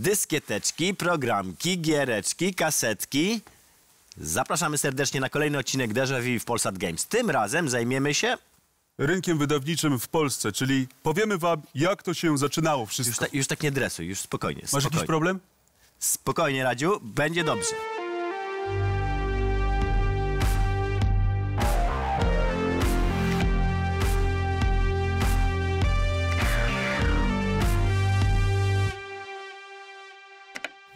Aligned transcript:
dyskieteczki, 0.00 0.94
programki, 0.94 1.78
giereczki, 1.80 2.54
kasetki. 2.54 3.40
Zapraszamy 4.16 4.78
serdecznie 4.78 5.20
na 5.20 5.28
kolejny 5.28 5.58
odcinek 5.58 5.92
Déjà 5.92 6.22
Vu 6.22 6.40
w 6.40 6.44
Polsat 6.44 6.78
Games. 6.78 7.06
Tym 7.06 7.30
razem 7.30 7.68
zajmiemy 7.68 8.14
się... 8.14 8.36
rynkiem 8.98 9.38
wydawniczym 9.38 9.98
w 9.98 10.08
Polsce, 10.08 10.52
czyli 10.52 10.88
powiemy 11.02 11.38
wam, 11.38 11.62
jak 11.74 12.02
to 12.02 12.14
się 12.14 12.38
zaczynało 12.38 12.82
Już, 12.82 12.90
wszystko. 12.90 13.24
ta, 13.24 13.30
już 13.32 13.46
tak 13.46 13.62
nie 13.62 13.70
dresuj, 13.70 14.06
już 14.06 14.20
spokojnie. 14.20 14.62
Masz 14.62 14.70
spokojnie. 14.70 14.96
jakiś 14.96 15.06
problem? 15.06 15.40
Spokojnie, 15.98 16.64
Radziu, 16.64 17.00
będzie 17.02 17.44
dobrze. 17.44 17.99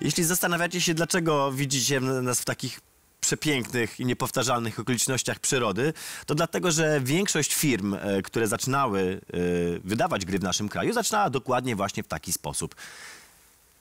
Jeśli 0.04 0.24
zastanawiacie 0.24 0.80
się, 0.80 0.94
dlaczego 0.94 1.52
widzicie 1.52 2.00
nas 2.00 2.40
w 2.40 2.44
takich 2.44 2.80
przepięknych 3.20 4.00
i 4.00 4.06
niepowtarzalnych 4.06 4.80
okolicznościach 4.80 5.38
przyrody, 5.38 5.92
to 6.26 6.34
dlatego, 6.34 6.70
że 6.70 7.00
większość 7.00 7.54
firm, 7.54 7.94
e, 7.94 8.22
które 8.22 8.46
zaczynały 8.46 9.20
e, 9.32 9.38
wydawać 9.84 10.24
gry 10.24 10.38
w 10.38 10.42
naszym 10.42 10.68
kraju, 10.68 10.92
zaczynała 10.92 11.30
dokładnie 11.30 11.76
właśnie 11.76 12.02
w 12.02 12.08
taki 12.08 12.32
sposób. 12.32 12.74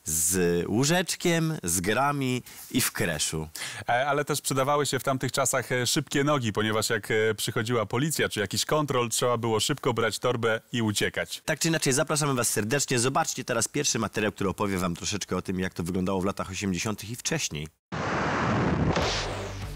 Z 0.05 0.65
łóżeczkiem, 0.67 1.57
z 1.63 1.81
grami 1.81 2.43
i 2.71 2.81
w 2.81 2.91
kreszu. 2.91 3.47
E, 3.89 4.07
Ale 4.07 4.25
też 4.25 4.41
przydawały 4.41 4.85
się 4.85 4.99
w 4.99 5.03
tamtych 5.03 5.31
czasach 5.31 5.71
e, 5.71 5.87
szybkie 5.87 6.23
nogi, 6.23 6.53
ponieważ 6.53 6.89
jak 6.89 7.11
e, 7.11 7.35
przychodziła 7.35 7.85
policja 7.85 8.29
czy 8.29 8.39
jakiś 8.39 8.65
kontrol, 8.65 9.09
trzeba 9.09 9.37
było 9.37 9.59
szybko 9.59 9.93
brać 9.93 10.19
torbę 10.19 10.61
i 10.71 10.81
uciekać. 10.81 11.41
Tak 11.45 11.59
czy 11.59 11.67
inaczej, 11.67 11.93
zapraszamy 11.93 12.33
Was 12.33 12.49
serdecznie. 12.49 12.99
Zobaczcie 12.99 13.43
teraz 13.43 13.67
pierwszy 13.67 13.99
materiał, 13.99 14.31
który 14.31 14.49
opowie 14.49 14.77
Wam 14.77 14.95
troszeczkę 14.95 15.35
o 15.37 15.41
tym, 15.41 15.59
jak 15.59 15.73
to 15.73 15.83
wyglądało 15.83 16.21
w 16.21 16.25
latach 16.25 16.49
80. 16.49 17.03
i 17.09 17.15
wcześniej. 17.15 17.67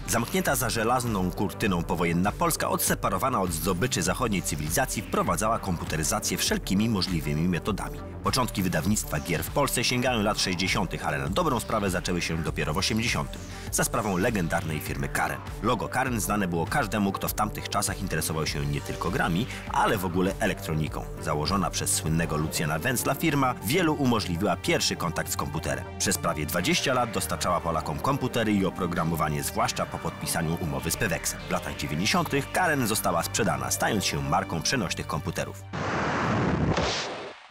Zamknięta 0.08 0.56
za 0.56 0.70
żelazną 0.70 1.30
kurtyną 1.30 1.82
powojenna 1.82 2.32
Polska, 2.32 2.68
odseparowana 2.68 3.40
od 3.40 3.52
zdobyczy 3.52 4.02
zachodniej 4.02 4.42
cywilizacji, 4.42 5.02
wprowadzała 5.02 5.58
komputeryzację 5.58 6.36
wszelkimi 6.36 6.88
możliwymi 6.88 7.48
metodami. 7.48 7.98
Początki 8.24 8.62
wydawnictwa 8.62 9.20
gier 9.20 9.44
w 9.44 9.50
Polsce 9.50 9.84
sięgają 9.84 10.22
lat 10.22 10.40
60., 10.40 10.94
ale 11.04 11.18
na 11.18 11.28
dobrą 11.28 11.60
sprawę 11.60 11.90
zaczęły 11.90 12.22
się 12.22 12.42
dopiero 12.42 12.74
w 12.74 12.76
80. 12.76 13.38
za 13.72 13.84
sprawą 13.84 14.16
legendarnej 14.16 14.80
firmy 14.80 15.08
Karen. 15.08 15.40
Logo 15.62 15.88
Karen 15.88 16.20
znane 16.20 16.48
było 16.48 16.66
każdemu, 16.66 17.12
kto 17.12 17.28
w 17.28 17.34
tamtych 17.34 17.68
czasach 17.68 18.00
interesował 18.00 18.46
się 18.46 18.66
nie 18.66 18.80
tylko 18.80 19.10
grami, 19.10 19.46
ale 19.72 19.98
w 19.98 20.04
ogóle 20.04 20.34
elektroniką. 20.40 21.04
Założona 21.22 21.70
przez 21.70 21.94
słynnego 21.94 22.36
Lucjana 22.36 22.78
Wenzla 22.78 23.14
firma 23.14 23.54
wielu 23.64 23.94
umożliwiła 23.94 24.56
pierwszy 24.56 24.96
kontakt 24.96 25.32
z 25.32 25.36
komputerem. 25.36 25.84
Przez 25.98 26.18
prawie 26.18 26.46
20 26.46 26.94
lat 26.94 27.12
dostarczała 27.12 27.60
Polakom 27.60 27.98
komputery 27.98 28.52
i 28.52 28.66
oprogramowanie, 28.66 29.42
zwłaszcza 29.42 29.86
po 29.86 29.97
podpisaniu 29.98 30.58
umowy 30.60 30.90
z 30.90 30.96
Pewexem. 30.96 31.40
W 31.48 31.50
latach 31.50 31.76
90. 31.76 32.28
Karen 32.52 32.86
została 32.86 33.22
sprzedana, 33.22 33.70
stając 33.70 34.04
się 34.04 34.22
marką 34.22 34.62
przenośnych 34.62 35.06
komputerów. 35.06 35.62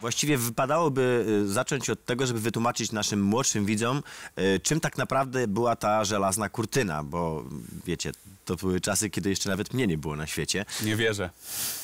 Właściwie 0.00 0.38
wypadałoby 0.38 1.24
y, 1.28 1.48
zacząć 1.48 1.90
od 1.90 2.04
tego, 2.04 2.26
żeby 2.26 2.40
wytłumaczyć 2.40 2.92
naszym 2.92 3.22
młodszym 3.22 3.64
widzom, 3.64 4.02
y, 4.38 4.60
czym 4.60 4.80
tak 4.80 4.98
naprawdę 4.98 5.48
była 5.48 5.76
ta 5.76 6.04
żelazna 6.04 6.48
kurtyna, 6.48 7.04
bo 7.04 7.44
wiecie, 7.86 8.12
to 8.48 8.56
były 8.56 8.80
czasy, 8.80 9.10
kiedy 9.10 9.30
jeszcze 9.30 9.50
nawet 9.50 9.74
mnie 9.74 9.86
nie 9.86 9.98
było 9.98 10.16
na 10.16 10.26
świecie. 10.26 10.64
Nie 10.84 10.96
wierzę. 10.96 11.30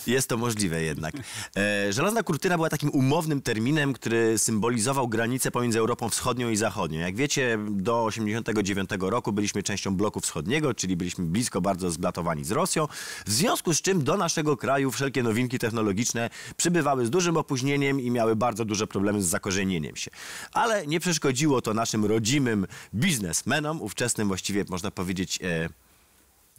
Jest 0.07 0.29
to 0.29 0.37
możliwe 0.37 0.83
jednak. 0.83 1.15
E, 1.57 1.93
żelazna 1.93 2.23
kurtyna 2.23 2.57
była 2.57 2.69
takim 2.69 2.91
umownym 2.91 3.43
terminem, 3.43 3.93
który 3.93 4.39
symbolizował 4.39 5.09
granicę 5.09 5.51
pomiędzy 5.51 5.79
Europą 5.79 6.09
Wschodnią 6.09 6.51
i 6.51 6.57
Zachodnią. 6.57 7.01
Jak 7.01 7.17
wiecie, 7.17 7.59
do 7.71 8.05
89 8.05 8.91
roku 9.01 9.33
byliśmy 9.33 9.63
częścią 9.63 9.97
bloku 9.97 10.21
wschodniego, 10.21 10.75
czyli 10.75 10.97
byliśmy 10.97 11.25
blisko 11.25 11.61
bardzo 11.61 11.91
zblatowani 11.91 12.45
z 12.45 12.51
Rosją, 12.51 12.89
w 13.27 13.31
związku 13.31 13.75
z 13.75 13.83
czym 13.83 14.05
do 14.05 14.17
naszego 14.17 14.57
kraju 14.57 14.91
wszelkie 14.91 15.23
nowinki 15.23 15.59
technologiczne 15.59 16.31
przybywały 16.57 17.07
z 17.07 17.11
dużym 17.11 17.37
opóźnieniem 17.37 18.01
i 18.01 18.11
miały 18.11 18.37
bardzo 18.37 18.65
duże 18.65 18.87
problemy 18.87 19.23
z 19.23 19.27
zakorzenieniem 19.27 19.97
się. 19.97 20.11
Ale 20.53 20.87
nie 20.87 21.01
przeszkodziło 21.01 21.63
to 21.63 21.75
naszym 21.75 22.05
rodzimym 22.05 22.67
biznesmenom, 22.95 23.83
ówczesnym 23.83 24.29
właściwie 24.29 24.65
można 24.69 24.91
powiedzieć... 24.91 25.39
E, 25.43 25.69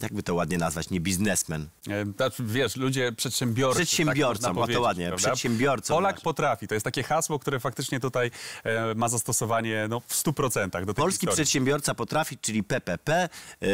jakby 0.00 0.22
to 0.22 0.34
ładnie 0.34 0.58
nazwać, 0.58 0.90
nie 0.90 1.00
biznesmen, 1.00 1.68
E, 1.90 2.04
Znaczy, 2.16 2.44
wiesz, 2.44 2.76
ludzie 2.76 3.12
przedsiębiorcy. 3.12 3.76
Przedsiębiorcą, 3.76 4.54
tak 4.54 4.56
o 4.56 4.66
to 4.66 4.80
ładnie, 4.80 5.06
prawda? 5.06 5.26
przedsiębiorcą 5.26 5.94
Polak 5.94 6.20
potrafi. 6.20 6.68
To 6.68 6.74
jest 6.74 6.84
takie 6.84 7.02
hasło, 7.02 7.38
które 7.38 7.60
faktycznie 7.60 8.00
tutaj 8.00 8.30
e, 8.64 8.94
ma 8.94 9.08
zastosowanie 9.08 9.86
no, 9.88 10.00
w 10.00 10.14
100% 10.14 10.70
do 10.70 10.70
tej 10.70 10.94
Polski 10.94 11.20
historii. 11.20 11.34
przedsiębiorca 11.34 11.94
potrafi, 11.94 12.38
czyli 12.38 12.64
PPP, 12.64 13.28
e, 13.60 13.68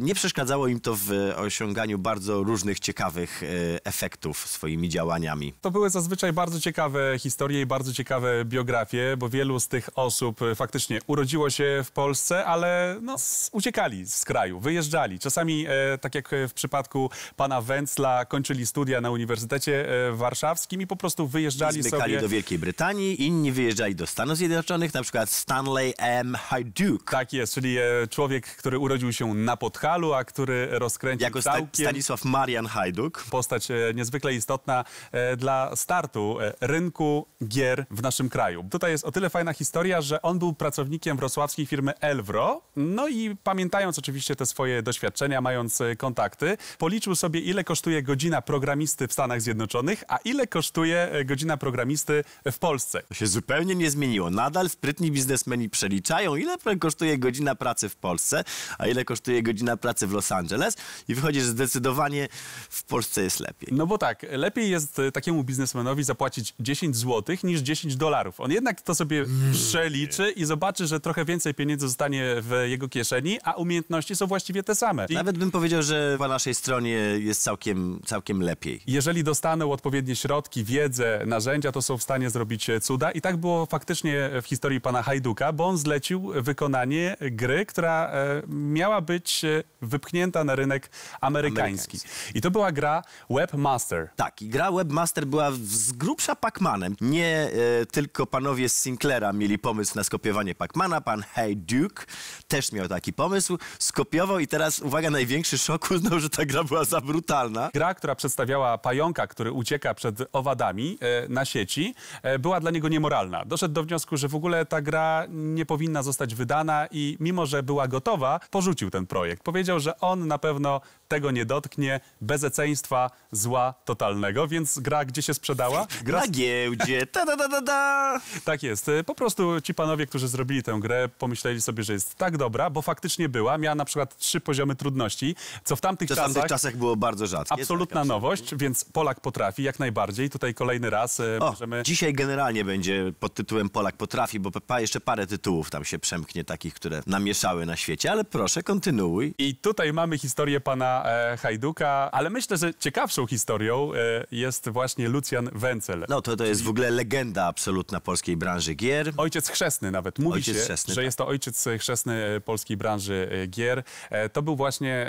nie 0.00 0.14
przeszkadzało 0.14 0.68
im 0.68 0.80
to 0.80 0.94
w 0.96 1.10
osiąganiu 1.36 1.98
bardzo 1.98 2.42
różnych 2.42 2.80
ciekawych 2.80 3.42
e, 3.42 3.46
efektów 3.84 4.38
swoimi 4.48 4.88
działaniami. 4.88 5.54
To 5.60 5.70
były 5.70 5.90
zazwyczaj 5.90 6.32
bardzo 6.32 6.60
ciekawe 6.60 7.18
historie 7.18 7.60
i 7.60 7.66
bardzo 7.66 7.92
ciekawe 7.92 8.44
biografie, 8.44 9.16
bo 9.18 9.28
wielu 9.28 9.60
z 9.60 9.68
tych 9.68 9.90
osób 9.94 10.42
e, 10.42 10.54
faktycznie 10.54 11.00
urodziło 11.06 11.50
się 11.50 11.82
w 11.84 11.90
Polsce, 11.90 12.44
ale 12.44 12.98
no, 13.02 13.16
uciekali 13.52 14.06
z 14.06 14.24
kraju, 14.24 14.60
wyjeżdżali. 14.60 15.18
Czasami, 15.18 15.57
e, 15.66 15.98
tak 15.98 16.14
jak 16.14 16.30
w 16.48 16.52
przypadku 16.52 17.10
pana 17.36 17.60
Węcla, 17.60 18.24
kończyli 18.24 18.66
studia 18.66 19.00
na 19.00 19.10
Uniwersytecie 19.10 19.88
e, 20.08 20.12
Warszawskim 20.12 20.80
i 20.80 20.86
po 20.86 20.96
prostu 20.96 21.26
wyjeżdżali 21.26 21.82
Zmykali 21.82 22.02
sobie... 22.02 22.20
do 22.20 22.28
Wielkiej 22.28 22.58
Brytanii, 22.58 23.26
inni 23.26 23.52
wyjeżdżali 23.52 23.94
do 23.94 24.06
Stanów 24.06 24.36
Zjednoczonych, 24.36 24.94
na 24.94 25.02
przykład 25.02 25.30
Stanley 25.30 25.94
M. 25.98 26.34
Hajduk. 26.34 27.10
Tak 27.10 27.32
jest, 27.32 27.54
czyli 27.54 27.78
e, 27.78 27.82
człowiek, 28.10 28.46
który 28.46 28.78
urodził 28.78 29.12
się 29.12 29.34
na 29.34 29.56
Podhalu, 29.56 30.12
a 30.12 30.24
który 30.24 30.68
rozkręcił 30.70 31.24
Jako 31.24 31.40
sta 31.40 31.52
całkiem... 31.52 31.86
Stanisław 31.86 32.24
Marian 32.24 32.66
Hajduk. 32.66 33.24
postać 33.30 33.70
e, 33.70 33.74
niezwykle 33.94 34.34
istotna 34.34 34.84
e, 35.12 35.36
dla 35.36 35.76
startu 35.76 36.40
e, 36.40 36.52
rynku 36.60 37.26
gier 37.44 37.86
w 37.90 38.02
naszym 38.02 38.28
kraju. 38.28 38.64
Tutaj 38.70 38.90
jest 38.90 39.04
o 39.04 39.12
tyle 39.12 39.30
fajna 39.30 39.52
historia, 39.52 40.00
że 40.00 40.22
on 40.22 40.38
był 40.38 40.52
pracownikiem 40.52 41.16
wrocławskiej 41.16 41.66
firmy 41.66 41.92
Elvro, 42.00 42.62
no 42.76 43.08
i 43.08 43.36
pamiętając 43.44 43.98
oczywiście 43.98 44.36
te 44.36 44.46
swoje 44.46 44.82
doświadczenia, 44.82 45.40
mając 45.48 45.80
e, 45.80 45.96
kontakty, 45.96 46.56
policzył 46.78 47.14
sobie 47.14 47.40
ile 47.40 47.64
kosztuje 47.64 48.02
godzina 48.02 48.42
programisty 48.42 49.08
w 49.08 49.12
Stanach 49.12 49.42
Zjednoczonych, 49.42 50.04
a 50.08 50.16
ile 50.24 50.46
kosztuje 50.46 51.08
e, 51.12 51.24
godzina 51.24 51.56
programisty 51.56 52.24
w 52.52 52.58
Polsce. 52.58 53.02
To 53.08 53.14
się 53.14 53.26
zupełnie 53.26 53.74
nie 53.74 53.90
zmieniło. 53.90 54.30
Nadal 54.30 54.68
sprytni 54.68 55.10
biznesmeni 55.12 55.70
przeliczają, 55.70 56.36
ile 56.36 56.56
kosztuje 56.80 57.18
godzina 57.18 57.54
pracy 57.54 57.88
w 57.88 57.96
Polsce, 57.96 58.44
a 58.78 58.86
ile 58.86 59.04
kosztuje 59.04 59.42
godzina 59.42 59.76
pracy 59.76 60.06
w 60.06 60.12
Los 60.12 60.32
Angeles 60.32 60.76
i 61.08 61.14
wychodzi, 61.14 61.40
że 61.40 61.46
zdecydowanie 61.46 62.28
w 62.70 62.84
Polsce 62.84 63.22
jest 63.22 63.40
lepiej. 63.40 63.68
No 63.72 63.86
bo 63.86 63.98
tak, 63.98 64.26
lepiej 64.30 64.70
jest 64.70 64.98
e, 64.98 65.12
takiemu 65.12 65.44
biznesmenowi 65.44 66.04
zapłacić 66.04 66.54
10 66.60 66.96
zł 66.96 67.36
niż 67.44 67.60
10 67.60 67.96
dolarów. 67.96 68.40
On 68.40 68.52
jednak 68.52 68.82
to 68.82 68.94
sobie 68.94 69.24
przeliczy 69.52 70.30
i 70.30 70.44
zobaczy, 70.44 70.86
że 70.86 71.00
trochę 71.00 71.24
więcej 71.24 71.54
pieniędzy 71.54 71.88
zostanie 71.88 72.34
w 72.40 72.64
jego 72.66 72.88
kieszeni, 72.88 73.38
a 73.44 73.52
umiejętności 73.52 74.16
są 74.16 74.26
właściwie 74.26 74.62
te 74.62 74.74
same. 74.74 75.06
I 75.08 75.14
Nawet 75.14 75.37
bym 75.38 75.50
powiedział, 75.50 75.82
że 75.82 76.14
po 76.18 76.28
naszej 76.28 76.54
stronie 76.54 76.90
jest 77.18 77.42
całkiem, 77.42 78.00
całkiem 78.04 78.42
lepiej. 78.42 78.80
jeżeli 78.86 79.24
dostaną 79.24 79.72
odpowiednie 79.72 80.16
środki, 80.16 80.64
wiedzę, 80.64 81.22
narzędzia, 81.26 81.72
to 81.72 81.82
są 81.82 81.98
w 81.98 82.02
stanie 82.02 82.30
zrobić 82.30 82.70
cuda. 82.82 83.10
I 83.10 83.20
tak 83.20 83.36
było 83.36 83.66
faktycznie 83.66 84.30
w 84.42 84.46
historii 84.46 84.80
pana 84.80 85.02
Hajduka, 85.02 85.52
bo 85.52 85.66
on 85.66 85.78
zlecił 85.78 86.32
wykonanie 86.34 87.16
gry, 87.20 87.66
która 87.66 88.10
e, 88.10 88.42
miała 88.48 89.00
być 89.00 89.44
e, 89.44 89.62
wypchnięta 89.82 90.44
na 90.44 90.54
rynek 90.54 90.90
amerykański. 91.20 91.98
I 92.34 92.40
to 92.40 92.50
była 92.50 92.72
gra 92.72 93.02
Webmaster. 93.30 94.08
Tak, 94.16 94.42
i 94.42 94.48
gra 94.48 94.72
Webmaster 94.72 95.26
była 95.26 95.50
z 95.50 95.92
grubsza 95.92 96.36
Pacmanem. 96.36 96.96
Nie 97.00 97.50
e, 97.82 97.86
tylko 97.86 98.26
panowie 98.26 98.68
z 98.68 98.74
Sinclaira 98.74 99.32
mieli 99.32 99.58
pomysł 99.58 99.92
na 99.96 100.04
skopiowanie 100.04 100.54
Pacmana, 100.54 101.00
pan 101.00 101.22
Hey 101.22 101.56
Duke 101.56 102.04
też 102.48 102.72
miał 102.72 102.88
taki 102.88 103.12
pomysł, 103.12 103.58
skopiował 103.78 104.38
i 104.38 104.46
teraz, 104.46 104.80
uwaga, 104.80 105.10
największy 105.28 105.58
szok 105.58 105.90
uznał, 105.90 106.20
że 106.20 106.30
ta 106.30 106.44
gra 106.44 106.64
była 106.64 106.84
za 106.84 107.00
brutalna. 107.00 107.70
Gra, 107.74 107.94
która 107.94 108.14
przedstawiała 108.14 108.78
pająka, 108.78 109.26
który 109.26 109.52
ucieka 109.52 109.94
przed 109.94 110.16
owadami 110.32 110.98
e, 111.00 111.28
na 111.28 111.44
sieci, 111.44 111.94
e, 112.22 112.38
była 112.38 112.60
dla 112.60 112.70
niego 112.70 112.88
niemoralna. 112.88 113.44
Doszedł 113.44 113.74
do 113.74 113.82
wniosku, 113.82 114.16
że 114.16 114.28
w 114.28 114.34
ogóle 114.34 114.66
ta 114.66 114.82
gra 114.82 115.24
nie 115.28 115.66
powinna 115.66 116.02
zostać 116.02 116.34
wydana 116.34 116.86
i 116.90 117.16
mimo, 117.20 117.46
że 117.46 117.62
była 117.62 117.88
gotowa, 117.88 118.40
porzucił 118.50 118.90
ten 118.90 119.06
projekt. 119.06 119.42
Powiedział, 119.42 119.80
że 119.80 120.00
on 120.00 120.26
na 120.26 120.38
pewno 120.38 120.80
tego 121.08 121.30
nie 121.30 121.44
dotknie, 121.46 122.00
bezeceństwa, 122.20 123.10
zła 123.32 123.74
totalnego, 123.84 124.48
więc 124.48 124.78
gra 124.78 125.04
gdzie 125.04 125.22
się 125.22 125.34
sprzedała? 125.34 125.86
Gra 126.04 126.20
Na 126.20 126.28
giełdzie, 126.28 127.06
ta 127.06 127.26
da 127.26 127.36
da 127.36 127.48
da 127.48 127.60
da. 127.60 128.20
tak 128.44 128.62
jest. 128.62 128.88
Y, 128.88 129.04
Po 129.04 129.14
prostu 129.14 129.60
ci 129.60 129.74
panowie, 129.74 130.06
którzy 130.06 130.28
zrobili 130.28 130.62
tę 130.62 130.78
grę, 130.80 131.08
pomyśleli 131.18 131.62
sobie, 131.62 131.82
że 131.82 131.92
jest 131.92 132.14
tak 132.14 132.36
dobra, 132.36 132.70
bo 132.70 132.82
faktycznie 132.82 133.28
była. 133.28 133.58
Miała 133.58 133.74
na 133.74 133.84
przykład 133.84 134.16
trzy 134.16 134.40
poziomy 134.40 134.76
trudności. 134.76 135.17
Co 135.64 135.76
w 135.76 135.80
tamtych 135.80 136.08
czasach... 136.08 136.24
tamtych 136.24 136.44
czasach 136.44 136.76
było 136.76 136.96
bardzo 136.96 137.26
rzadkie. 137.26 137.54
Absolutna 137.54 138.00
tak, 138.00 138.08
nowość, 138.08 138.54
więc 138.54 138.84
Polak 138.84 139.20
potrafi 139.20 139.62
jak 139.62 139.78
najbardziej. 139.78 140.30
Tutaj 140.30 140.54
kolejny 140.54 140.90
raz 140.90 141.20
e, 141.20 141.38
O, 141.40 141.50
możemy... 141.50 141.82
dzisiaj 141.82 142.12
generalnie 142.12 142.64
będzie 142.64 143.12
pod 143.20 143.34
tytułem 143.34 143.68
Polak 143.68 143.96
potrafi, 143.96 144.40
bo 144.40 144.50
jeszcze 144.78 145.00
parę 145.00 145.26
tytułów 145.26 145.70
tam 145.70 145.84
się 145.84 145.98
przemknie 145.98 146.44
takich, 146.44 146.74
które 146.74 147.02
namieszały 147.06 147.66
na 147.66 147.76
świecie, 147.76 148.12
ale 148.12 148.24
proszę, 148.24 148.62
kontynuuj. 148.62 149.34
I 149.38 149.56
tutaj 149.56 149.92
mamy 149.92 150.18
historię 150.18 150.60
pana 150.60 151.04
e, 151.06 151.36
Hajduka, 151.36 152.10
ale 152.12 152.30
myślę, 152.30 152.56
że 152.56 152.74
ciekawszą 152.74 153.26
historią 153.26 153.92
e, 153.94 154.26
jest 154.30 154.68
właśnie 154.68 155.08
Lucjan 155.08 155.50
Wencel. 155.52 156.06
No 156.08 156.22
to 156.22 156.36
to 156.36 156.44
jest 156.44 156.62
w 156.62 156.68
ogóle 156.68 156.90
legenda 156.90 157.46
absolutna 157.46 158.00
polskiej 158.00 158.36
branży 158.36 158.74
gier. 158.74 159.12
Ojciec 159.16 159.48
chrzestny 159.48 159.90
nawet. 159.90 160.18
Mówi 160.18 160.34
Ojciec 160.34 160.56
się, 160.56 160.62
chrzestny, 160.62 160.94
że 160.94 160.98
tak. 160.98 161.04
jest 161.04 161.18
to 161.18 161.26
ojciec 161.26 161.68
chrzestny 161.78 162.40
polskiej 162.44 162.76
branży 162.76 163.28
e, 163.32 163.46
gier. 163.46 163.82
E, 164.10 164.28
To 164.28 164.42
był 164.42 164.56
właśnie 164.56 165.07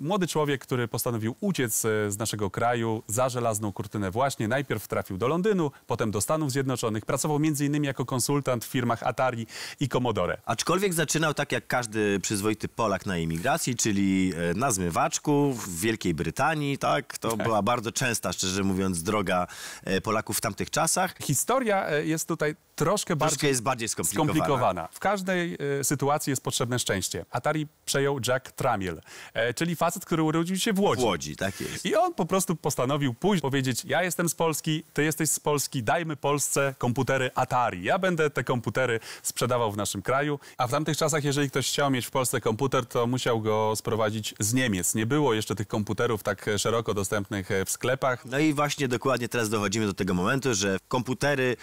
młody 0.00 0.26
człowiek, 0.26 0.62
który 0.62 0.88
postanowił 0.88 1.36
uciec 1.40 1.84
e, 1.84 2.10
z 2.10 2.18
naszego 2.18 2.50
kraju 2.50 3.02
za 3.06 3.28
żelazną 3.28 3.72
kurtynę 3.72 4.10
właśnie. 4.10 4.48
Najpierw 4.48 4.88
trafił 4.88 5.18
do 5.18 5.28
Londynu, 5.28 5.70
potem 5.86 6.10
do 6.10 6.20
Stanów 6.20 6.52
Zjednoczonych. 6.52 7.06
Pracował 7.06 7.40
innymi 7.60 7.86
jako 7.86 8.04
konsultant 8.04 8.64
w 8.64 8.68
firmach 8.68 9.02
Atari 9.02 9.46
i 9.80 9.88
Commodore. 9.88 10.36
Aczkolwiek 10.44 10.94
zaczynał 10.94 11.34
tak 11.34 11.52
jak 11.52 11.66
każdy 11.66 12.20
przyzwoity 12.20 12.68
Polak 12.68 13.06
na 13.06 13.18
imigracji, 13.18 13.76
czyli 13.76 14.32
e, 14.50 14.54
na 14.54 14.72
zmywaczu 14.72 15.52
w 15.52 15.80
Wielkiej 15.80 16.14
Brytanii, 16.14 16.78
tak? 16.78 17.18
To 17.18 17.36
była 17.36 17.62
bardzo 17.62 17.92
częsta, 17.92 18.32
szczerze 18.32 18.62
mówiąc, 18.62 19.02
droga 19.02 19.46
e, 19.84 20.00
Polaków 20.00 20.38
w 20.38 20.40
tamtych 20.40 20.70
czasach. 20.70 21.14
Historia 21.22 21.88
e, 21.88 22.06
jest 22.06 22.28
tutaj 22.28 22.54
troszkę 22.80 23.00
Troszkę 23.00 23.16
bardziej 23.16 23.48
jest 23.48 23.62
bardziej 23.62 23.88
skomplikowana. 23.88 24.34
skomplikowana. 24.34 24.88
W 24.92 24.98
każdej 24.98 25.58
e, 25.80 25.84
sytuacji 25.84 26.30
jest 26.30 26.42
potrzebne 26.42 26.78
szczęście. 26.78 27.24
Atari 27.30 27.66
przejął 27.84 28.20
Jack 28.28 28.52
Tramiel, 28.52 29.00
e, 29.34 29.39
czyli 29.56 29.76
facet, 29.76 30.04
który 30.04 30.22
urodził 30.22 30.56
się 30.56 30.72
w 30.72 30.80
Łodzi. 30.80 31.02
W 31.02 31.04
Łodzi, 31.04 31.36
tak 31.36 31.60
jest. 31.60 31.86
I 31.86 31.96
on 31.96 32.14
po 32.14 32.26
prostu 32.26 32.56
postanowił 32.56 33.14
pójść, 33.14 33.42
powiedzieć, 33.42 33.84
ja 33.84 34.02
jestem 34.02 34.28
z 34.28 34.34
Polski, 34.34 34.82
ty 34.94 35.04
jesteś 35.04 35.30
z 35.30 35.40
Polski, 35.40 35.82
dajmy 35.82 36.16
Polsce 36.16 36.74
komputery 36.78 37.30
Atari. 37.34 37.82
Ja 37.82 37.98
będę 37.98 38.30
te 38.30 38.44
komputery 38.44 39.00
sprzedawał 39.22 39.72
w 39.72 39.76
naszym 39.76 40.02
kraju. 40.02 40.38
A 40.58 40.66
w 40.66 40.70
tamtych 40.70 40.96
czasach, 40.96 41.24
jeżeli 41.24 41.50
ktoś 41.50 41.68
chciał 41.68 41.90
mieć 41.90 42.06
w 42.06 42.10
Polsce 42.10 42.40
komputer, 42.40 42.86
to 42.86 43.06
musiał 43.06 43.40
go 43.40 43.76
sprowadzić 43.76 44.34
z 44.40 44.54
Niemiec. 44.54 44.94
Nie 44.94 45.06
było 45.06 45.34
jeszcze 45.34 45.54
tych 45.54 45.68
komputerów 45.68 46.22
tak 46.22 46.48
e, 46.48 46.58
szeroko 46.58 46.94
dostępnych 46.94 47.50
e, 47.50 47.64
w 47.64 47.70
sklepach. 47.70 48.24
No 48.24 48.38
i 48.38 48.54
właśnie 48.54 48.88
dokładnie 48.88 49.28
teraz 49.28 49.48
dochodzimy 49.48 49.86
do 49.86 49.94
tego 49.94 50.14
momentu, 50.14 50.54
że 50.54 50.78
komputery 50.88 51.56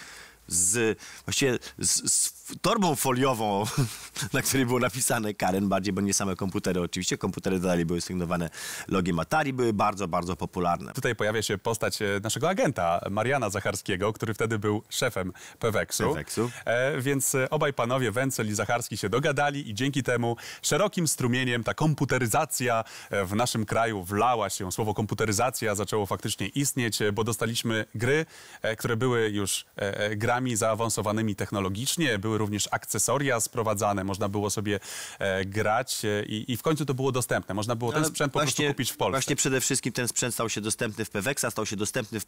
z 0.48 0.98
właściwie 1.26 1.58
z, 1.78 2.12
z 2.12 2.37
torbą 2.62 2.94
foliową, 2.94 3.64
na 4.32 4.42
której 4.42 4.66
było 4.66 4.78
napisane 4.78 5.34
Karen 5.34 5.68
bardziej, 5.68 5.92
bo 5.92 6.00
nie 6.00 6.14
same 6.14 6.36
komputery 6.36 6.80
oczywiście. 6.80 7.18
Komputery 7.18 7.60
dalej 7.60 7.84
były 7.84 8.00
sygnowane 8.00 8.50
logiem 8.88 9.18
Atari, 9.18 9.52
były 9.52 9.72
bardzo, 9.72 10.08
bardzo 10.08 10.36
popularne. 10.36 10.92
Tutaj 10.92 11.16
pojawia 11.16 11.42
się 11.42 11.58
postać 11.58 12.02
e, 12.02 12.06
naszego 12.22 12.48
agenta, 12.48 13.00
Mariana 13.10 13.50
Zacharskiego, 13.50 14.12
który 14.12 14.34
wtedy 14.34 14.58
był 14.58 14.82
szefem 14.88 15.32
Peweksu. 15.58 16.08
Peweksu. 16.08 16.50
E, 16.64 17.00
więc 17.00 17.34
e, 17.34 17.50
obaj 17.50 17.72
panowie, 17.72 18.12
Wencel 18.12 18.48
i 18.48 18.54
Zacharski, 18.54 18.96
się 18.96 19.08
dogadali 19.08 19.70
i 19.70 19.74
dzięki 19.74 20.02
temu 20.02 20.36
szerokim 20.62 21.08
strumieniem 21.08 21.64
ta 21.64 21.74
komputeryzacja 21.74 22.84
e, 23.10 23.24
w 23.24 23.34
naszym 23.34 23.66
kraju 23.66 24.04
wlała 24.04 24.50
się. 24.50 24.72
Słowo 24.72 24.94
komputeryzacja 24.94 25.74
zaczęło 25.74 26.06
faktycznie 26.06 26.46
istnieć, 26.46 26.98
bo 27.12 27.24
dostaliśmy 27.24 27.84
gry, 27.94 28.26
które 28.78 28.96
były 28.96 29.28
już 29.28 29.66
grami 30.16 30.56
zaawansowanymi 30.56 31.36
technologicznie, 31.36 32.18
były 32.18 32.37
również 32.38 32.68
akcesoria 32.70 33.40
sprowadzane, 33.40 34.04
można 34.04 34.28
było 34.28 34.50
sobie 34.50 34.80
e, 35.18 35.44
grać 35.44 36.04
e, 36.04 36.24
i, 36.24 36.52
i 36.52 36.56
w 36.56 36.62
końcu 36.62 36.86
to 36.86 36.94
było 36.94 37.12
dostępne. 37.12 37.54
Można 37.54 37.76
było 37.76 37.92
ten 37.92 38.04
sprzęt 38.04 38.32
po 38.32 38.40
prostu 38.40 38.62
kupić 38.62 38.90
w 38.90 38.96
Polsce. 38.96 39.10
Właśnie 39.10 39.36
przede 39.36 39.60
wszystkim 39.60 39.92
ten 39.92 40.08
sprzęt 40.08 40.34
stał 40.34 40.48
się 40.48 40.60
dostępny 40.60 41.04
w 41.04 41.10
Peweksa, 41.10 41.50
stał 41.50 41.66
się 41.66 41.76
dostępny 41.76 42.20
w 42.20 42.26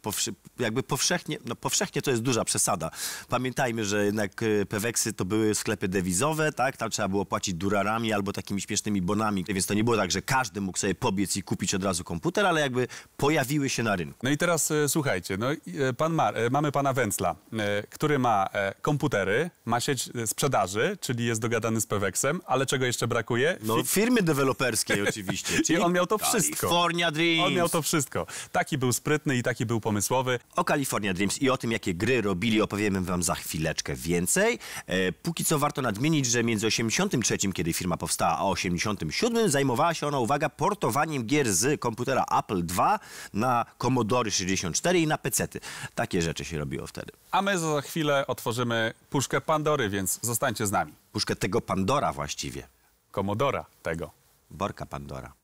jakby 0.59 0.83
powszechnie, 0.83 1.37
no 1.45 1.55
powszechnie 1.55 2.01
to 2.01 2.11
jest 2.11 2.23
duża 2.23 2.45
przesada. 2.45 2.91
Pamiętajmy, 3.29 3.85
że 3.85 4.05
jednak 4.05 4.43
e, 4.43 4.65
Peweksy 4.65 5.13
to 5.13 5.25
były 5.25 5.55
sklepy 5.55 5.87
dewizowe, 5.87 6.51
tak? 6.51 6.77
Tam 6.77 6.89
trzeba 6.89 7.07
było 7.07 7.25
płacić 7.25 7.53
durarami 7.53 8.13
albo 8.13 8.33
takimi 8.33 8.61
śmiesznymi 8.61 9.01
bonami, 9.01 9.45
więc 9.47 9.65
to 9.65 9.73
nie 9.73 9.83
było 9.83 9.97
tak, 9.97 10.11
że 10.11 10.21
każdy 10.21 10.61
mógł 10.61 10.77
sobie 10.77 10.95
pobiec 10.95 11.37
i 11.37 11.43
kupić 11.43 11.75
od 11.75 11.83
razu 11.83 12.03
komputer, 12.03 12.45
ale 12.45 12.61
jakby 12.61 12.87
pojawiły 13.17 13.69
się 13.69 13.83
na 13.83 13.95
rynku. 13.95 14.19
No 14.23 14.29
i 14.29 14.37
teraz 14.37 14.71
e, 14.71 14.89
słuchajcie, 14.89 15.37
no, 15.37 15.47
pan 15.97 16.13
Mar, 16.13 16.35
mamy 16.51 16.71
pana 16.71 16.93
Węcla, 16.93 17.35
który 17.89 18.19
ma 18.19 18.47
komputery, 18.81 19.49
ma 19.65 19.79
sieć 19.79 20.00
sprzedaży, 20.25 20.97
czyli 21.01 21.25
jest 21.25 21.41
dogadany 21.41 21.81
z 21.81 21.85
Peweksem, 21.85 22.41
ale 22.45 22.65
czego 22.65 22.85
jeszcze 22.85 23.07
brakuje? 23.07 23.57
No, 23.63 23.75
Fi- 23.77 23.85
firmy 23.87 24.21
deweloperskiej 24.21 25.01
oczywiście. 25.09 25.61
Czyli 25.65 25.79
on 25.79 25.93
miał 25.93 26.07
to 26.07 26.17
wszystko. 26.17 26.57
California 26.67 27.11
Dreams. 27.11 27.47
On 27.47 27.53
miał 27.53 27.69
to 27.69 27.81
wszystko. 27.81 28.27
Taki 28.51 28.77
był 28.77 28.93
sprytny 28.93 29.35
i 29.37 29.43
taki 29.43 29.65
był 29.65 29.81
pomysłowy. 29.81 30.39
O 30.55 30.63
California 30.63 31.13
Dreams 31.13 31.41
i 31.41 31.49
o 31.49 31.57
tym, 31.57 31.71
jakie 31.71 31.93
gry 31.93 32.21
robili, 32.21 32.61
opowiemy 32.61 33.01
wam 33.01 33.23
za 33.23 33.35
chwileczkę 33.35 33.95
więcej. 33.95 34.59
E, 34.87 35.11
póki 35.11 35.45
co 35.45 35.59
warto 35.59 35.81
nadmienić, 35.81 36.25
że 36.25 36.43
między 36.43 36.67
83, 36.67 37.37
kiedy 37.53 37.73
firma 37.73 37.97
powstała, 37.97 38.37
a 38.37 38.43
87 38.43 39.49
zajmowała 39.49 39.93
się 39.93 40.07
ona, 40.07 40.19
uwaga, 40.19 40.49
portowaniem 40.49 41.23
gier 41.25 41.53
z 41.53 41.79
komputera 41.81 42.25
Apple 42.39 42.63
II 42.77 42.97
na 43.33 43.65
Commodore 43.77 44.31
64 44.31 44.99
i 44.99 45.07
na 45.07 45.17
PC-ty. 45.17 45.59
Takie 45.95 46.21
rzeczy 46.21 46.45
się 46.45 46.57
robiło 46.57 46.87
wtedy. 46.87 47.11
A 47.31 47.41
my 47.41 47.59
za 47.59 47.81
chwilę 47.81 48.27
otworzymy 48.27 48.93
puszkę 49.09 49.41
Pandory, 49.41 49.89
więc 49.91 50.19
zostańcie 50.21 50.67
z 50.67 50.71
nami. 50.71 50.93
Puszkę 51.11 51.35
tego 51.35 51.61
Pandora 51.61 52.13
właściwie. 52.13 52.67
Komodora 53.11 53.65
tego. 53.83 54.11
Borka 54.49 54.85
Pandora. 54.85 55.40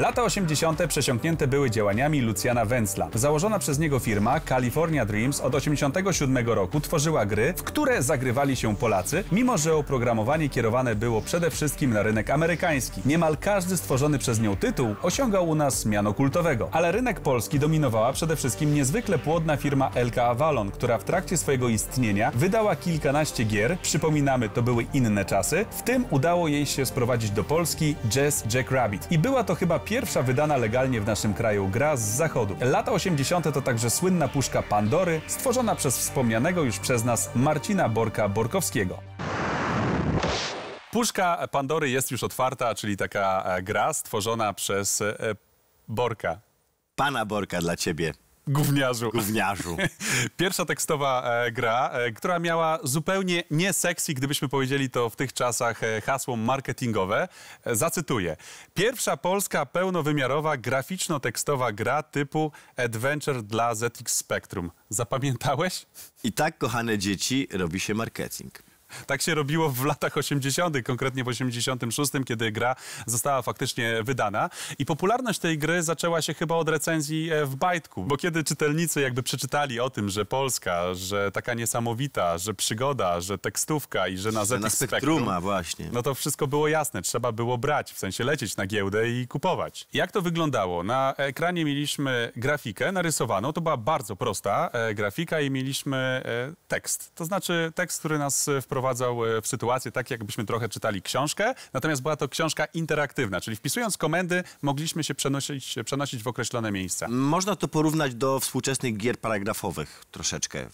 Lata 0.00 0.22
80. 0.22 0.86
przesiąknięte 0.88 1.46
były 1.48 1.70
działaniami 1.70 2.20
Luciana 2.20 2.64
Wenzla. 2.64 3.08
Założona 3.14 3.58
przez 3.58 3.78
niego 3.78 3.98
firma 3.98 4.40
California 4.40 5.06
Dreams 5.06 5.40
od 5.40 5.54
87 5.54 6.48
roku 6.48 6.80
tworzyła 6.80 7.26
gry, 7.26 7.54
w 7.56 7.62
które 7.62 8.02
zagrywali 8.02 8.56
się 8.56 8.76
Polacy, 8.76 9.24
mimo 9.32 9.58
że 9.58 9.76
oprogramowanie 9.76 10.48
kierowane 10.48 10.94
było 10.94 11.20
przede 11.20 11.50
wszystkim 11.50 11.92
na 11.92 12.02
rynek 12.02 12.30
amerykański. 12.30 13.00
Niemal 13.04 13.36
każdy 13.36 13.76
stworzony 13.76 14.18
przez 14.18 14.40
nią 14.40 14.56
tytuł 14.56 14.94
osiągał 15.02 15.48
u 15.48 15.54
nas 15.54 15.86
miano 15.86 16.14
kultowego. 16.14 16.68
Ale 16.72 16.92
rynek 16.92 17.20
polski 17.20 17.58
dominowała 17.58 18.12
przede 18.12 18.36
wszystkim 18.36 18.74
niezwykle 18.74 19.18
płodna 19.18 19.56
firma 19.56 19.90
LK 19.94 20.18
Avalon, 20.18 20.70
która 20.70 20.98
w 20.98 21.04
trakcie 21.04 21.36
swojego 21.36 21.68
istnienia 21.68 22.32
wydała 22.34 22.76
kilkanaście 22.76 23.44
gier. 23.44 23.78
Przypominamy, 23.82 24.48
to 24.48 24.62
były 24.62 24.86
inne 24.94 25.24
czasy. 25.24 25.64
W 25.70 25.82
tym 25.82 26.04
udało 26.10 26.48
jej 26.48 26.66
się 26.66 26.86
sprowadzić 26.86 27.30
do 27.30 27.44
Polski 27.44 27.94
Jazz 28.08 28.44
Jack 28.54 28.70
Rabbit. 28.70 29.06
I 29.12 29.18
była 29.18 29.44
to 29.44 29.54
chyba 29.54 29.78
pierwsza 29.90 30.22
wydana 30.22 30.56
legalnie 30.56 31.00
w 31.00 31.06
naszym 31.06 31.34
kraju 31.34 31.68
gra 31.68 31.96
z 31.96 32.00
zachodu. 32.00 32.56
Lata 32.60 32.92
80. 32.92 33.54
to 33.54 33.62
także 33.62 33.90
słynna 33.90 34.28
puszka 34.28 34.62
Pandory, 34.62 35.20
stworzona 35.26 35.74
przez 35.74 35.98
wspomnianego 35.98 36.62
już 36.62 36.78
przez 36.78 37.04
nas 37.04 37.30
Marcina 37.34 37.88
Borka-Borkowskiego. 37.88 38.94
Puszka 40.90 41.48
Pandory 41.50 41.90
jest 41.90 42.10
już 42.10 42.24
otwarta, 42.24 42.74
czyli 42.74 42.96
taka 42.96 43.44
e, 43.44 43.62
gra 43.62 43.92
stworzona 43.92 44.52
przez 44.52 45.02
e, 45.02 45.14
Borka, 45.88 46.40
Pana 46.96 47.26
Borka 47.26 47.60
dla 47.60 47.76
ciebie, 47.76 48.12
gówniarzu. 48.50 49.10
gówniarzu. 49.10 49.76
Pierwsza 50.36 50.64
tekstowa 50.64 51.22
e, 51.24 51.52
gra, 51.52 51.90
e, 51.90 52.12
która 52.12 52.38
miała 52.38 52.78
zupełnie 52.82 53.42
nie 53.50 53.72
sexy, 53.72 54.14
gdybyśmy 54.14 54.48
powiedzieli 54.48 54.90
to 54.90 55.10
w 55.10 55.16
tych 55.16 55.32
czasach 55.32 55.84
e, 55.84 56.00
hasło 56.00 56.36
marketingowe. 56.36 57.28
E, 57.64 57.76
zacytuję. 57.76 58.36
Pierwsza 58.74 59.16
polska 59.16 59.66
pełnowymiarowa 59.66 60.56
graficzno-tekstowa 60.56 61.72
gra 61.72 62.02
typu 62.02 62.52
Adventure 62.76 63.42
dla 63.42 63.74
ZX 63.74 64.16
Spectrum. 64.16 64.70
Zapamiętałeś? 64.88 65.86
I 66.24 66.32
tak, 66.32 66.58
kochane 66.58 66.98
dzieci, 66.98 67.48
robi 67.52 67.80
się 67.80 67.94
marketing. 67.94 68.69
Tak 69.06 69.22
się 69.22 69.34
robiło 69.34 69.68
w 69.70 69.84
latach 69.84 70.16
80., 70.16 70.76
konkretnie 70.84 71.24
w 71.24 71.28
86, 71.28 72.12
kiedy 72.26 72.52
gra 72.52 72.76
została 73.06 73.42
faktycznie 73.42 74.02
wydana. 74.02 74.50
I 74.78 74.86
popularność 74.86 75.38
tej 75.38 75.58
gry 75.58 75.82
zaczęła 75.82 76.22
się 76.22 76.34
chyba 76.34 76.54
od 76.54 76.68
recenzji 76.68 77.30
e, 77.32 77.46
w 77.46 77.56
Bajtku, 77.56 78.04
bo 78.04 78.16
kiedy 78.16 78.44
czytelnicy 78.44 79.00
jakby 79.00 79.22
przeczytali 79.22 79.80
o 79.80 79.90
tym, 79.90 80.08
że 80.08 80.24
Polska, 80.24 80.94
że 80.94 81.32
taka 81.32 81.54
niesamowita, 81.54 82.38
że 82.38 82.54
przygoda, 82.54 83.20
że 83.20 83.38
tekstówka 83.38 84.08
i 84.08 84.16
że 84.16 84.32
na 84.32 84.44
ZX 84.44 84.60
Na 84.60 84.70
Spectrum, 84.70 84.88
Spektruma 84.88 85.40
właśnie. 85.40 85.88
no 85.92 86.02
to 86.02 86.14
wszystko 86.14 86.46
było 86.46 86.68
jasne. 86.68 87.02
Trzeba 87.02 87.32
było 87.32 87.58
brać, 87.58 87.92
w 87.92 87.98
sensie 87.98 88.24
lecieć 88.24 88.56
na 88.56 88.66
giełdę 88.66 89.08
i 89.10 89.28
kupować. 89.28 89.86
Jak 89.92 90.12
to 90.12 90.22
wyglądało? 90.22 90.82
Na 90.82 91.14
ekranie 91.16 91.64
mieliśmy 91.64 92.32
grafikę 92.36 92.92
narysowaną. 92.92 93.52
To 93.52 93.60
była 93.60 93.76
bardzo 93.76 94.16
prosta 94.16 94.70
e, 94.72 94.94
grafika 94.94 95.40
i 95.40 95.50
mieliśmy 95.50 95.96
e, 95.96 96.52
tekst. 96.68 97.12
To 97.14 97.24
znaczy 97.24 97.72
tekst, 97.74 97.98
który 97.98 98.18
nas 98.18 98.50
wprowadził 98.62 98.79
wprowadzał 98.80 99.26
e, 99.26 99.42
w 99.42 99.46
sytuację 99.46 99.92
tak, 99.92 100.10
jakbyśmy 100.10 100.44
trochę 100.44 100.68
czytali 100.68 101.02
książkę, 101.02 101.54
natomiast 101.72 102.02
była 102.02 102.16
to 102.16 102.28
książka 102.28 102.64
interaktywna, 102.64 103.40
czyli 103.40 103.56
wpisując 103.56 103.96
komendy 103.96 104.44
mogliśmy 104.62 105.04
się 105.04 105.14
przenosić, 105.14 105.74
przenosić 105.84 106.22
w 106.22 106.28
określone 106.28 106.72
miejsca. 106.72 107.08
Można 107.08 107.56
to 107.56 107.68
porównać 107.68 108.14
do 108.14 108.40
współczesnych 108.40 108.96
gier 108.96 109.18
paragrafowych 109.18 110.04
troszeczkę, 110.10 110.66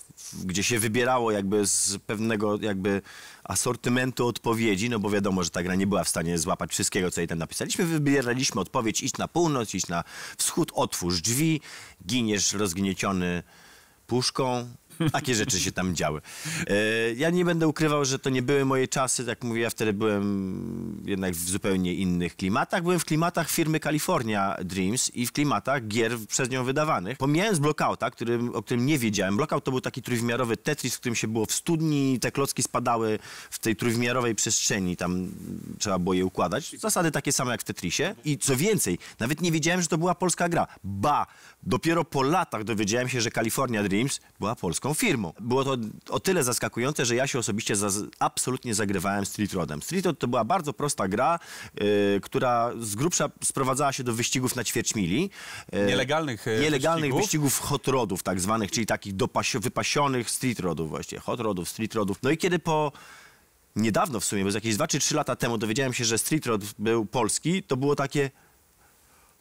gdzie 0.45 0.63
się 0.63 0.79
wybierało 0.79 1.31
jakby 1.31 1.67
z 1.67 1.99
pewnego 2.07 2.59
jakby 2.61 3.03
asortymentu 3.45 4.27
odpowiedzi, 4.27 4.91
no 4.91 4.99
bo 4.99 5.11
wiadomo, 5.11 5.43
że 5.43 5.51
ta 5.51 5.63
gra 5.63 5.75
nie 5.75 5.87
była 5.87 6.05
w 6.05 6.09
stanie 6.09 6.39
złapać 6.39 6.71
wszystkiego, 6.71 7.11
co 7.11 7.21
jej 7.21 7.29
tam 7.29 7.39
napisaliśmy. 7.39 7.85
Wybieraliśmy 7.85 8.61
odpowiedź, 8.61 9.03
iść 9.03 9.17
na 9.19 9.29
północ, 9.29 9.75
iść 9.75 9.89
na 9.89 10.05
wschód, 10.39 10.73
otwórz 10.75 11.21
drzwi, 11.21 11.61
giniesz 12.07 12.53
rozgnieciony 12.53 13.43
puszką. 14.07 14.69
Takie 15.13 15.35
rzeczy 15.35 15.61
się 15.61 15.73
tam 15.73 15.95
działy. 15.95 16.21
E, 16.67 16.75
ja 17.13 17.31
nie 17.31 17.45
będę 17.45 17.69
ukrywał, 17.69 18.05
że 18.05 18.19
to 18.19 18.31
nie 18.31 18.43
były 18.43 18.65
moje 18.65 18.89
czasy. 18.89 19.25
Jak 19.25 19.45
mówię, 19.45 19.61
ja 19.61 19.71
wtedy 19.71 19.93
byłem 19.93 21.03
jednak 21.05 21.35
w 21.35 21.49
zupełnie 21.49 21.95
innych 21.95 22.37
klimatach. 22.37 22.83
Byłem 22.83 22.99
w 22.99 23.05
klimatach 23.05 23.51
firmy 23.51 23.81
California 23.81 24.57
Dreams 24.65 25.11
i 25.15 25.27
w 25.27 25.33
klimatach 25.33 25.87
gier 25.89 26.19
przez 26.29 26.51
nią 26.51 26.65
wydawanych. 26.65 27.19
Pomijając 27.19 27.59
Blockouta, 27.59 28.11
którym, 28.11 28.55
o 28.55 28.63
którym 28.63 28.87
nie 28.87 28.99
wiedziałem. 28.99 29.37
Blockout 29.37 29.65
to 29.65 29.71
był 29.71 29.81
taki 29.81 30.03
trójwymiarowy 30.03 30.57
Tetris, 30.57 30.95
w 30.95 31.01
którym 31.01 31.17
się 31.17 31.29
było 31.29 31.47
w 31.47 31.53
studni, 31.53 32.19
te 32.21 32.33
klocki 32.33 32.63
spadały 32.63 33.19
w 33.51 33.59
tej 33.59 33.77
trójwymiarowej 33.77 34.35
przestrzeni. 34.35 34.97
Tam 34.97 35.33
trzeba 35.79 35.99
było 35.99 36.15
je 36.15 36.25
układać. 36.25 36.77
Zasady 36.79 37.11
takie 37.11 37.33
same 37.33 37.51
jak 37.51 37.61
w 37.61 37.65
Tetrisie. 37.65 38.15
I 38.25 38.39
co 38.39 38.57
więcej, 38.57 38.99
nawet 39.21 39.41
nie 39.41 39.53
wiedziałem, 39.53 39.83
że 39.83 39.89
to 39.89 39.99
była 39.99 40.15
polska 40.15 40.49
gra. 40.49 40.67
Ba, 40.85 41.27
dopiero 41.67 42.05
po 42.05 42.23
latach 42.23 42.65
dowiedziałem 42.65 43.09
się, 43.09 43.21
że 43.21 43.31
California 43.31 43.83
Dreams 43.83 44.21
była 44.39 44.55
polską 44.55 44.95
firmą. 44.95 45.33
Było 45.41 45.65
to 45.65 45.77
o 46.11 46.21
tyle 46.21 46.45
zaskakujące, 46.45 47.05
że 47.07 47.15
ja 47.15 47.27
się 47.27 47.39
osobiście 47.39 47.77
za, 47.77 47.89
absolutnie 48.19 48.75
zagrywałem 48.75 49.27
Street 49.27 49.53
Rodem. 49.53 49.83
Street 49.83 50.07
Rod 50.07 50.19
to 50.19 50.29
była 50.29 50.45
bardzo 50.45 50.73
prosta 50.73 51.09
gra, 51.09 51.39
yy, 51.75 52.21
która 52.23 52.71
z 52.81 52.95
grubsza 52.95 53.31
sprowadzała 53.45 53.93
się 53.93 54.05
do 54.05 54.13
wyścigów 54.13 54.57
na 54.57 54.65
ćwierć 54.65 54.95
mili. 54.95 55.31
Yy, 55.73 55.87
Nielegalnych, 55.87 56.49
e, 56.49 56.61
Nielegalnych 56.61 57.15
wyścigów. 57.15 57.53
wyścigów 57.53 57.69
hot 57.69 57.89
rodów 57.89 58.23
tak 58.23 58.41
zwanych, 58.41 58.71
czyli 58.71 58.87
takich 58.87 59.15
dopasio- 59.15 59.61
wypasionych 59.61 60.31
street 60.31 60.61
rodów 60.61 60.89
właściwie. 60.89 61.21
Hot 61.21 61.41
rodów, 61.41 61.69
street 61.69 61.95
rodów. 61.95 62.19
No 62.23 62.31
i 62.31 62.39
kiedy 62.39 62.59
po 62.59 62.93
niedawno 63.77 64.21
w 64.21 64.25
sumie, 64.25 64.45
bo 64.45 64.51
jakieś 64.51 64.75
2 64.75 64.87
czy 64.89 64.99
3 64.99 65.15
lata 65.15 65.37
temu 65.37 65.59
dowiedziałem 65.59 65.93
się, 65.95 66.05
że 66.05 66.19
street 66.19 66.47
rod 66.47 66.65
był 66.79 67.07
polski, 67.07 67.63
to 67.63 67.77
było 67.77 67.97
takie... 67.97 68.31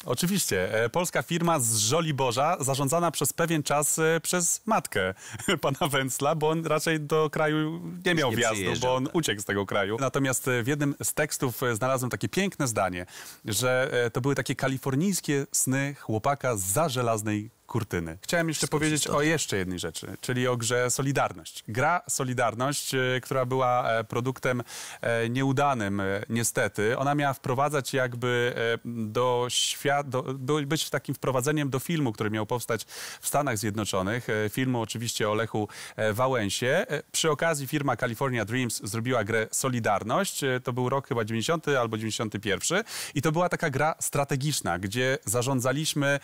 Oczywiście. 0.06 0.84
E, 0.84 0.90
Polska 0.90 1.22
firma 1.22 1.60
z 1.60 1.78
Żoliborza, 1.78 2.58
zarządzana 2.60 3.12
przez 3.12 3.34
pewien 3.34 3.64
czas 3.64 4.00
e, 4.00 4.20
przez 4.24 4.62
matkę 4.66 5.14
pana 5.62 5.88
Węcla, 5.90 6.36
bo 6.36 6.50
on 6.50 6.66
raczej 6.66 7.00
do 7.00 7.30
kraju 7.30 7.82
nie 8.06 8.16
miał 8.16 8.32
nie 8.32 8.38
wjazdu, 8.38 8.72
bo 8.82 8.96
on 8.96 9.06
tak. 9.06 9.16
uciekł 9.16 9.42
z 9.42 9.46
tego 9.46 9.66
kraju. 9.66 9.98
Natomiast 10.00 10.48
e, 10.48 10.64
w 10.64 10.68
jednym 10.68 10.96
z 11.04 11.14
tekstów 11.14 11.62
znalazłem 11.74 12.10
takie 12.10 12.30
piękne 12.30 12.68
zdanie, 12.68 13.06
że 13.46 13.92
to 14.14 14.22
były 14.22 14.36
takie 14.36 14.56
kalifornijskie 14.56 15.46
sny 15.52 15.96
chłopaka 16.00 16.58
za 16.58 16.90
żelaznej 16.90 17.55
kurtyny. 17.76 18.18
Chciałem 18.22 18.48
jeszcze 18.48 18.68
powiedzieć 18.68 19.08
o 19.08 19.22
jeszcze 19.22 19.58
jednej 19.58 19.80
rzeczy, 19.80 20.18
czyli 20.22 20.48
o 20.48 20.58
grze 20.58 20.92
Solidarność. 20.92 21.64
Gra 21.68 22.02
Solidarność, 22.10 22.94
e, 22.96 23.00
która 23.22 23.46
była 23.46 23.92
e, 23.92 24.04
produktem 24.04 24.64
e, 25.02 25.30
nieudanym 25.30 26.02
niestety, 26.30 26.98
ona 26.98 27.16
miała 27.16 27.34
wprowadzać 27.34 27.94
jakby 27.94 28.54
do 28.86 29.46
świata, 29.50 30.22
być 30.66 30.90
takim 30.90 31.16
wprowadzeniem 31.16 31.70
do 31.70 31.80
filmu, 31.80 32.14
który 32.14 32.30
miał 32.30 32.46
powstać 32.46 32.86
w 33.22 33.28
Stanach 33.28 33.58
Zjednoczonych. 33.58 34.28
Filmu 34.50 34.82
oczywiście 34.82 35.30
o 35.30 35.34
Lechu 35.34 35.68
Wałęsie. 36.14 36.86
Przy 37.12 37.32
okazji 37.32 37.68
firma 37.68 37.96
California 37.96 38.46
Dreams 38.46 38.82
zrobiła 38.84 39.24
grę 39.24 39.48
Solidarność. 39.52 40.42
To 40.64 40.74
był 40.74 40.90
rok 40.90 41.08
chyba 41.08 41.26
90 41.26 41.68
albo 41.68 41.98
91 41.98 42.84
i 43.16 43.22
to 43.22 43.32
była 43.32 43.50
taka 43.50 43.70
gra 43.70 43.96
strategiczna, 44.00 44.80
gdzie 44.80 45.18
zarządzaliśmy 45.26 46.20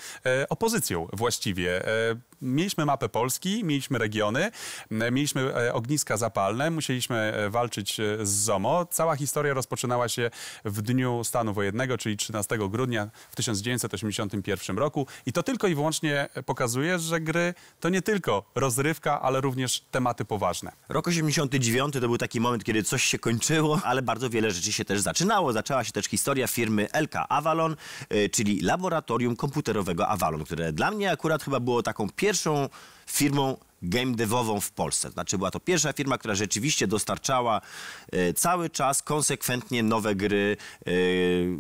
opozycją 0.50 1.08
właściwie. 1.13 1.41
E, 1.50 2.18
Mieliśmy 2.42 2.86
mapę 2.86 3.10
Polski, 3.10 3.64
mieliśmy 3.64 4.00
regiony, 4.00 4.52
mieliśmy 4.92 5.56
e, 5.56 5.74
ogniska 5.74 6.18
zapalne, 6.18 6.72
musieliśmy 6.72 7.16
e, 7.16 7.50
walczyć 7.50 8.00
e, 8.00 8.26
z 8.26 8.30
ZOMO. 8.30 8.86
Cała 8.86 9.16
historia 9.16 9.54
rozpoczynała 9.54 10.10
się 10.10 10.32
w 10.66 10.82
dniu 10.82 11.24
stanu 11.24 11.54
wojennego, 11.54 11.98
czyli 11.98 12.18
13 12.18 12.58
grudnia 12.70 13.10
w 13.32 13.36
1981 13.36 14.78
roku. 14.78 15.08
I 15.26 15.34
to 15.34 15.44
tylko 15.44 15.68
i 15.68 15.76
wyłącznie 15.76 16.30
pokazuje, 16.46 17.00
że 17.00 17.20
gry 17.20 17.54
to 17.80 17.90
nie 17.90 18.02
tylko 18.02 18.44
rozrywka, 18.56 19.22
ale 19.22 19.42
również 19.42 19.82
tematy 19.92 20.26
poważne. 20.26 20.72
Rok 20.90 21.08
89 21.08 21.94
to 21.94 22.00
był 22.00 22.18
taki 22.18 22.40
moment, 22.40 22.64
kiedy 22.64 22.84
coś 22.84 23.04
się 23.04 23.20
kończyło, 23.20 23.82
ale 23.90 24.02
bardzo 24.02 24.30
wiele 24.30 24.52
rzeczy 24.52 24.74
się 24.74 24.86
też 24.86 25.02
zaczynało. 25.02 25.54
Zaczęła 25.54 25.84
się 25.84 25.92
też 25.92 26.06
historia 26.06 26.48
firmy 26.48 26.88
LK 26.94 27.16
Avalon, 27.30 27.76
czyli 28.32 28.62
laboratorium 28.62 29.36
komputerowego 29.36 30.08
Avalon, 30.08 30.44
które 30.44 30.74
dla 30.74 30.92
mnie 30.92 31.12
akurat 31.12 31.44
chyba 31.44 31.60
było 31.60 31.84
taką 31.84 32.10
pierwszą 32.10 32.31
firmą 33.08 33.58
game 33.82 34.16
devową 34.16 34.60
w 34.60 34.72
Polsce. 34.72 35.12
Znaczy 35.12 35.38
była 35.38 35.52
to 35.52 35.60
pierwsza 35.60 35.94
firma, 35.94 36.18
która 36.18 36.36
rzeczywiście 36.36 36.88
dostarczała 36.88 37.62
y, 38.14 38.34
cały 38.34 38.70
czas 38.70 39.02
konsekwentnie 39.02 39.84
nowe 39.84 40.16
gry, 40.16 40.58
y, 40.88 41.58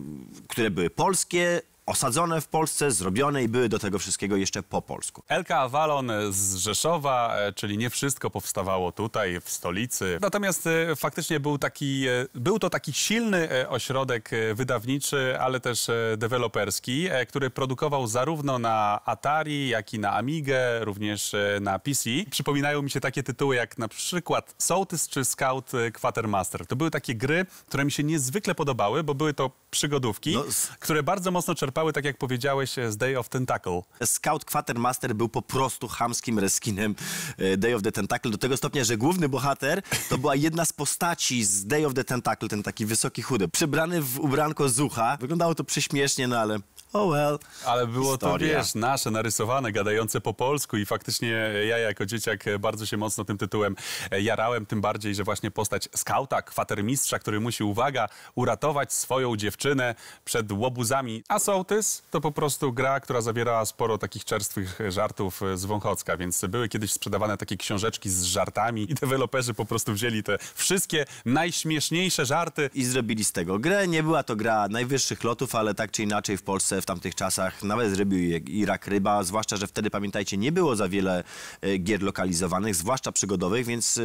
które 0.47 0.71
były 0.71 0.89
polskie, 0.89 1.61
osadzone 1.85 2.41
w 2.41 2.47
Polsce, 2.47 2.91
zrobione 2.91 3.43
i 3.43 3.47
były 3.47 3.69
do 3.69 3.79
tego 3.79 3.99
wszystkiego 3.99 4.35
jeszcze 4.35 4.63
po 4.63 4.81
polsku. 4.81 5.23
Elka 5.27 5.57
Avalon 5.57 6.11
z 6.29 6.55
Rzeszowa, 6.55 7.35
e, 7.35 7.53
czyli 7.53 7.77
nie 7.77 7.89
wszystko 7.89 8.29
powstawało 8.29 8.91
tutaj, 8.91 9.41
w 9.41 9.49
stolicy. 9.49 10.17
Natomiast 10.21 10.67
e, 10.67 10.95
faktycznie 10.95 11.39
był, 11.39 11.57
taki, 11.57 12.07
e, 12.07 12.27
był 12.35 12.59
to 12.59 12.69
taki 12.69 12.93
silny 12.93 13.69
ośrodek 13.69 14.29
wydawniczy, 14.53 15.37
ale 15.39 15.59
też 15.59 15.87
deweloperski, 16.17 17.07
który 17.29 17.49
produkował 17.49 18.07
zarówno 18.07 18.59
na 18.59 18.99
Atari, 19.05 19.67
jak 19.67 19.93
i 19.93 19.99
na 19.99 20.13
Amigę, 20.13 20.85
również 20.85 21.35
na 21.61 21.79
PC. 21.79 22.09
Przypominają 22.29 22.81
mi 22.81 22.91
się 22.91 22.99
takie 22.99 23.23
tytuły 23.23 23.55
jak 23.55 23.77
na 23.77 23.87
przykład 23.87 24.55
Sołtys 24.57 25.07
czy 25.07 25.25
Scout 25.25 25.71
Quatermaster. 26.01 26.67
To 26.67 26.75
były 26.75 26.91
takie 26.91 27.15
gry, 27.15 27.45
które 27.67 27.85
mi 27.85 27.91
się 27.91 28.03
niezwykle 28.03 28.55
podobały, 28.55 29.03
bo 29.03 29.13
były 29.15 29.33
to 29.33 29.51
przygodówki, 29.71 30.33
No, 30.35 30.43
które 30.79 31.03
bardzo 31.03 31.31
mocno 31.31 31.55
czerpały, 31.55 31.70
tak 31.93 32.05
jak 32.05 32.17
powiedziałeś, 32.17 32.75
z 32.89 32.97
Day 32.97 33.19
of 33.19 33.29
Tentacle. 33.29 33.81
Scout 34.05 34.45
Quatermaster 34.45 35.15
był 35.15 35.29
po 35.29 35.41
prostu 35.41 35.87
chamskim 35.87 36.39
reskinem 36.39 36.95
e, 37.37 37.57
Day 37.57 37.75
of 37.75 37.81
the 37.81 37.91
Tentacle 37.91 38.31
do 38.31 38.37
tego 38.37 38.57
stopnia, 38.57 38.83
że 38.83 38.97
główny 38.97 39.29
bohater 39.29 39.81
to 40.09 40.17
była 40.17 40.35
jedna 40.35 40.65
z 40.65 40.73
postaci 40.73 41.43
z 41.43 41.65
Day 41.65 41.85
of 41.85 41.93
the 41.93 42.03
Tentacle, 42.03 42.49
ten 42.49 42.63
taki 42.63 42.85
wysoki 42.85 43.21
chudy, 43.21 43.47
przybrany 43.47 44.01
w 44.01 44.19
ubranko 44.19 44.69
zucha. 44.69 45.17
Wyglądało 45.21 45.55
to 45.55 45.63
prześmiesznie, 45.63 46.27
no 46.27 46.39
ale 46.39 46.59
oh 46.93 47.11
well. 47.11 47.39
Ale 47.65 47.87
było 47.87 48.11
Historia. 48.11 48.53
to, 48.53 48.57
wiesz, 48.57 48.75
nasze, 48.75 49.11
narysowane, 49.11 49.71
gadające 49.71 50.21
po 50.21 50.33
polsku 50.33 50.77
i 50.77 50.85
faktycznie 50.85 51.29
ja 51.67 51.77
jako 51.77 52.05
dzieciak 52.05 52.43
bardzo 52.59 52.85
się 52.85 52.97
mocno 52.97 53.25
tym 53.25 53.37
tytułem 53.37 53.75
e, 54.11 54.21
jarałem, 54.21 54.65
tym 54.65 54.81
bardziej, 54.81 55.15
że 55.15 55.23
właśnie 55.23 55.51
postać 55.51 55.89
skauta, 55.95 56.41
kwatermistrza, 56.41 57.19
który 57.19 57.39
musi, 57.39 57.63
uwaga, 57.63 58.07
uratować 58.35 58.93
swoją 58.93 59.35
dziewczynę 59.35 59.95
przed 60.25 60.51
łobuzami. 60.51 61.23
A 61.27 61.39
sołtys 61.39 62.03
to 62.11 62.21
po 62.21 62.31
prostu 62.31 62.73
gra, 62.73 62.99
która 62.99 63.21
zawierała 63.21 63.65
sporo 63.65 63.97
takich 63.97 64.25
czerstwych 64.25 64.79
żartów 64.89 65.43
e, 65.43 65.57
z 65.57 65.65
Wąchocka, 65.65 66.17
więc 66.17 66.45
były 66.45 66.69
kiedyś 66.69 66.91
sprzedawane 66.91 67.37
takie 67.37 67.57
książeczki 67.57 68.09
z 68.09 68.23
żartami 68.23 68.91
i 68.91 68.95
deweloperzy 68.95 69.53
po 69.53 69.65
prostu 69.65 69.93
wzięli 69.93 70.23
te 70.23 70.37
wszystkie 70.55 71.05
najśmieszniejsze 71.25 72.25
żarty 72.25 72.69
I 72.73 72.85
zrobili 72.85 73.23
z 73.23 73.31
tego 73.31 73.59
grę. 73.59 73.87
Nie 73.87 74.03
była 74.03 74.23
to 74.23 74.35
gra 74.35 74.67
najwyższych 74.67 75.23
lotów, 75.23 75.55
ale 75.55 75.73
tak 75.73 75.91
czy 75.91 76.03
inaczej 76.03 76.37
w 76.37 76.43
Polsce 76.43 76.80
w 76.81 76.85
tamtych 76.85 77.15
czasach. 77.15 77.63
Nawet 77.63 77.91
zrobił 77.91 78.41
Irak 78.47 78.87
Ryba, 78.87 79.23
zwłaszcza, 79.23 79.57
że 79.57 79.67
wtedy 79.67 79.89
pamiętajcie, 79.89 80.37
nie 80.37 80.51
było 80.51 80.75
za 80.75 80.89
wiele 80.89 81.23
e, 81.61 81.77
gier 81.77 82.01
lokalizowanych, 82.03 82.75
zwłaszcza 82.75 83.11
przygodowych, 83.11 83.65
więc 83.65 83.97
e, 83.97 84.01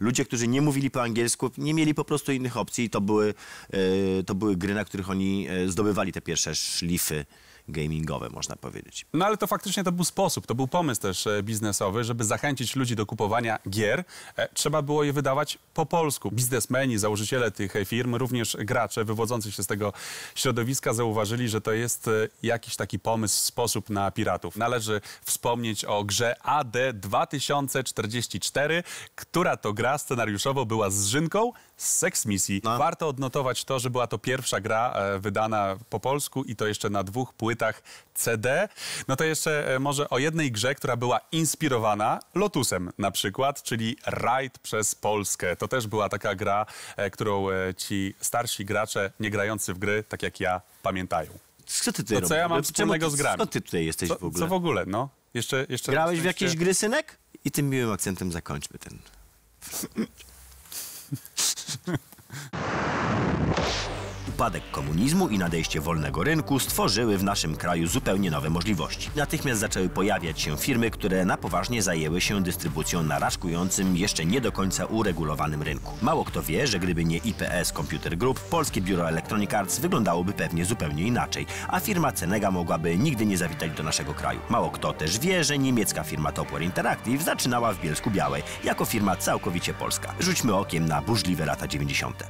ludzie, 0.00 0.24
którzy 0.24 0.48
nie 0.48 0.62
mówili 0.62 0.90
po 0.90 1.02
angielsku, 1.02 1.50
nie 1.58 1.74
mieli 1.74 1.94
po 1.94 2.04
prostu 2.04 2.32
innych 2.32 2.56
opcji 2.56 2.84
i 2.84 2.90
to 2.90 3.00
były, 3.00 3.34
e, 3.70 4.22
to 4.22 4.34
były 4.34 4.56
gry, 4.56 4.74
na 4.74 4.84
których 4.84 5.10
oni 5.10 5.46
zdobywali 5.66 6.12
te 6.12 6.20
pierwsze 6.20 6.54
szlify 6.54 7.24
gamingowe, 7.68 8.28
można 8.30 8.56
powiedzieć. 8.56 9.06
No 9.12 9.26
ale 9.26 9.36
to 9.36 9.46
faktycznie 9.46 9.84
to 9.84 9.92
był 9.92 10.04
sposób, 10.04 10.46
to 10.46 10.54
był 10.54 10.68
pomysł 10.68 11.00
też 11.00 11.26
e, 11.26 11.42
biznesowy, 11.42 12.04
żeby 12.04 12.24
zachęcić 12.24 12.76
ludzi 12.76 12.96
do 12.96 13.06
kupowania 13.06 13.58
gier. 13.70 14.04
E, 14.36 14.48
Trzeba 14.54 14.82
było 14.82 15.04
je 15.04 15.12
wydawać 15.12 15.58
po 15.74 15.86
polsku. 15.86 16.30
Biznesmeni, 16.30 16.98
założyciele 16.98 17.50
tych 17.50 17.76
e, 17.76 17.84
firm, 17.84 18.14
również 18.14 18.56
gracze 18.60 19.04
wywodzący 19.04 19.52
się 19.52 19.62
z 19.62 19.66
tego 19.66 19.92
środowiska 20.34 20.94
zauważyli, 20.94 21.48
że 21.48 21.60
to 21.60 21.72
jest 21.72 22.10
jakiś 22.42 22.76
taki 22.76 22.98
pomysł, 22.98 23.46
sposób 23.46 23.90
na 23.90 24.10
piratów. 24.10 24.56
Należy 24.56 25.00
wspomnieć 25.24 25.84
o 25.84 26.04
grze 26.04 26.42
AD 26.42 26.76
2044, 26.94 28.82
która 29.14 29.56
to 29.56 29.72
gra 29.72 29.98
scenariuszowo 29.98 30.66
była 30.66 30.90
zżynką 30.90 31.52
z 31.76 31.96
Sex 31.96 32.26
Misji. 32.26 32.60
No. 32.64 32.78
Warto 32.78 33.08
odnotować 33.08 33.64
to, 33.64 33.78
że 33.78 33.90
była 33.90 34.06
to 34.06 34.18
pierwsza 34.18 34.60
gra 34.60 34.94
wydana 35.18 35.76
po 35.90 36.00
polsku 36.00 36.44
i 36.44 36.56
to 36.56 36.66
jeszcze 36.66 36.90
na 36.90 37.04
dwóch 37.04 37.32
płytach 37.34 37.55
płytach 37.56 37.82
CD. 38.14 38.68
No 39.08 39.16
to 39.16 39.24
jeszcze 39.24 39.74
e, 39.74 39.78
może 39.78 40.10
o 40.10 40.18
jednej 40.18 40.52
grze, 40.52 40.74
która 40.74 40.96
była 40.96 41.20
inspirowana 41.32 42.20
Lotusem 42.34 42.90
na 42.98 43.10
przykład, 43.10 43.62
czyli 43.62 43.96
Raid 44.06 44.58
przez 44.58 44.94
Polskę. 44.94 45.56
To 45.56 45.68
też 45.68 45.86
była 45.86 46.08
taka 46.08 46.34
gra, 46.34 46.66
e, 46.96 47.10
którą 47.10 47.50
e, 47.50 47.74
ci 47.74 48.14
starsi 48.20 48.64
gracze, 48.64 49.10
nie 49.20 49.30
grający 49.30 49.74
w 49.74 49.78
gry, 49.78 50.04
tak 50.08 50.22
jak 50.22 50.40
ja, 50.40 50.60
pamiętają. 50.82 51.30
Co 51.66 51.92
ty 51.92 52.04
tutaj 52.04 52.22
To 52.22 52.28
co 52.28 52.34
ja 52.34 52.48
mam 52.48 52.62
Czemu 52.62 52.72
wspólnego 52.72 53.06
ty- 53.06 53.12
z 53.12 53.16
grami? 53.16 53.36
Skąd 53.36 53.50
ty 53.50 53.60
tutaj 53.60 53.86
jesteś 53.86 54.08
Co 54.08 54.14
w 54.18 54.24
ogóle? 54.24 54.40
co 54.40 54.46
w 54.46 54.52
ogóle, 54.52 54.84
no? 54.86 55.08
Jeszcze, 55.34 55.66
jeszcze 55.68 55.92
Grałeś 55.92 56.20
w 56.20 56.24
jakieś 56.24 56.56
gry, 56.56 56.74
synek? 56.74 57.18
I 57.44 57.50
tym 57.50 57.70
miłym 57.70 57.92
akcentem 57.92 58.32
zakończmy 58.32 58.78
ten. 58.78 58.98
Upadek 64.36 64.70
komunizmu 64.70 65.28
i 65.28 65.38
nadejście 65.38 65.80
wolnego 65.80 66.24
rynku 66.24 66.58
stworzyły 66.58 67.18
w 67.18 67.24
naszym 67.24 67.56
kraju 67.56 67.86
zupełnie 67.86 68.30
nowe 68.30 68.50
możliwości. 68.50 69.10
Natychmiast 69.16 69.60
zaczęły 69.60 69.88
pojawiać 69.88 70.40
się 70.40 70.56
firmy, 70.56 70.90
które 70.90 71.24
na 71.24 71.36
poważnie 71.36 71.82
zajęły 71.82 72.20
się 72.20 72.42
dystrybucją 72.42 73.02
na 73.02 73.18
raczkującym, 73.18 73.96
jeszcze 73.96 74.24
nie 74.24 74.40
do 74.40 74.52
końca 74.52 74.86
uregulowanym 74.86 75.62
rynku. 75.62 75.92
Mało 76.02 76.24
kto 76.24 76.42
wie, 76.42 76.66
że 76.66 76.78
gdyby 76.78 77.04
nie 77.04 77.16
IPS 77.16 77.72
Computer 77.72 78.18
Group, 78.18 78.40
polskie 78.40 78.80
biuro 78.80 79.08
Electronic 79.08 79.54
Arts 79.54 79.78
wyglądałoby 79.78 80.32
pewnie 80.32 80.64
zupełnie 80.64 81.02
inaczej, 81.02 81.46
a 81.68 81.80
firma 81.80 82.12
Cenega 82.12 82.50
mogłaby 82.50 82.98
nigdy 82.98 83.26
nie 83.26 83.38
zawitać 83.38 83.70
do 83.72 83.82
naszego 83.82 84.14
kraju. 84.14 84.40
Mało 84.48 84.70
kto 84.70 84.92
też 84.92 85.18
wie, 85.18 85.44
że 85.44 85.58
niemiecka 85.58 86.04
firma 86.04 86.32
Topware 86.32 86.62
Interactive 86.62 87.22
zaczynała 87.22 87.72
w 87.72 87.80
Bielsku 87.80 88.10
Białej 88.10 88.42
jako 88.64 88.84
firma 88.84 89.16
całkowicie 89.16 89.74
polska. 89.74 90.14
Rzućmy 90.20 90.54
okiem 90.54 90.86
na 90.86 91.02
burzliwe 91.02 91.46
lata 91.46 91.68
90. 91.68 92.24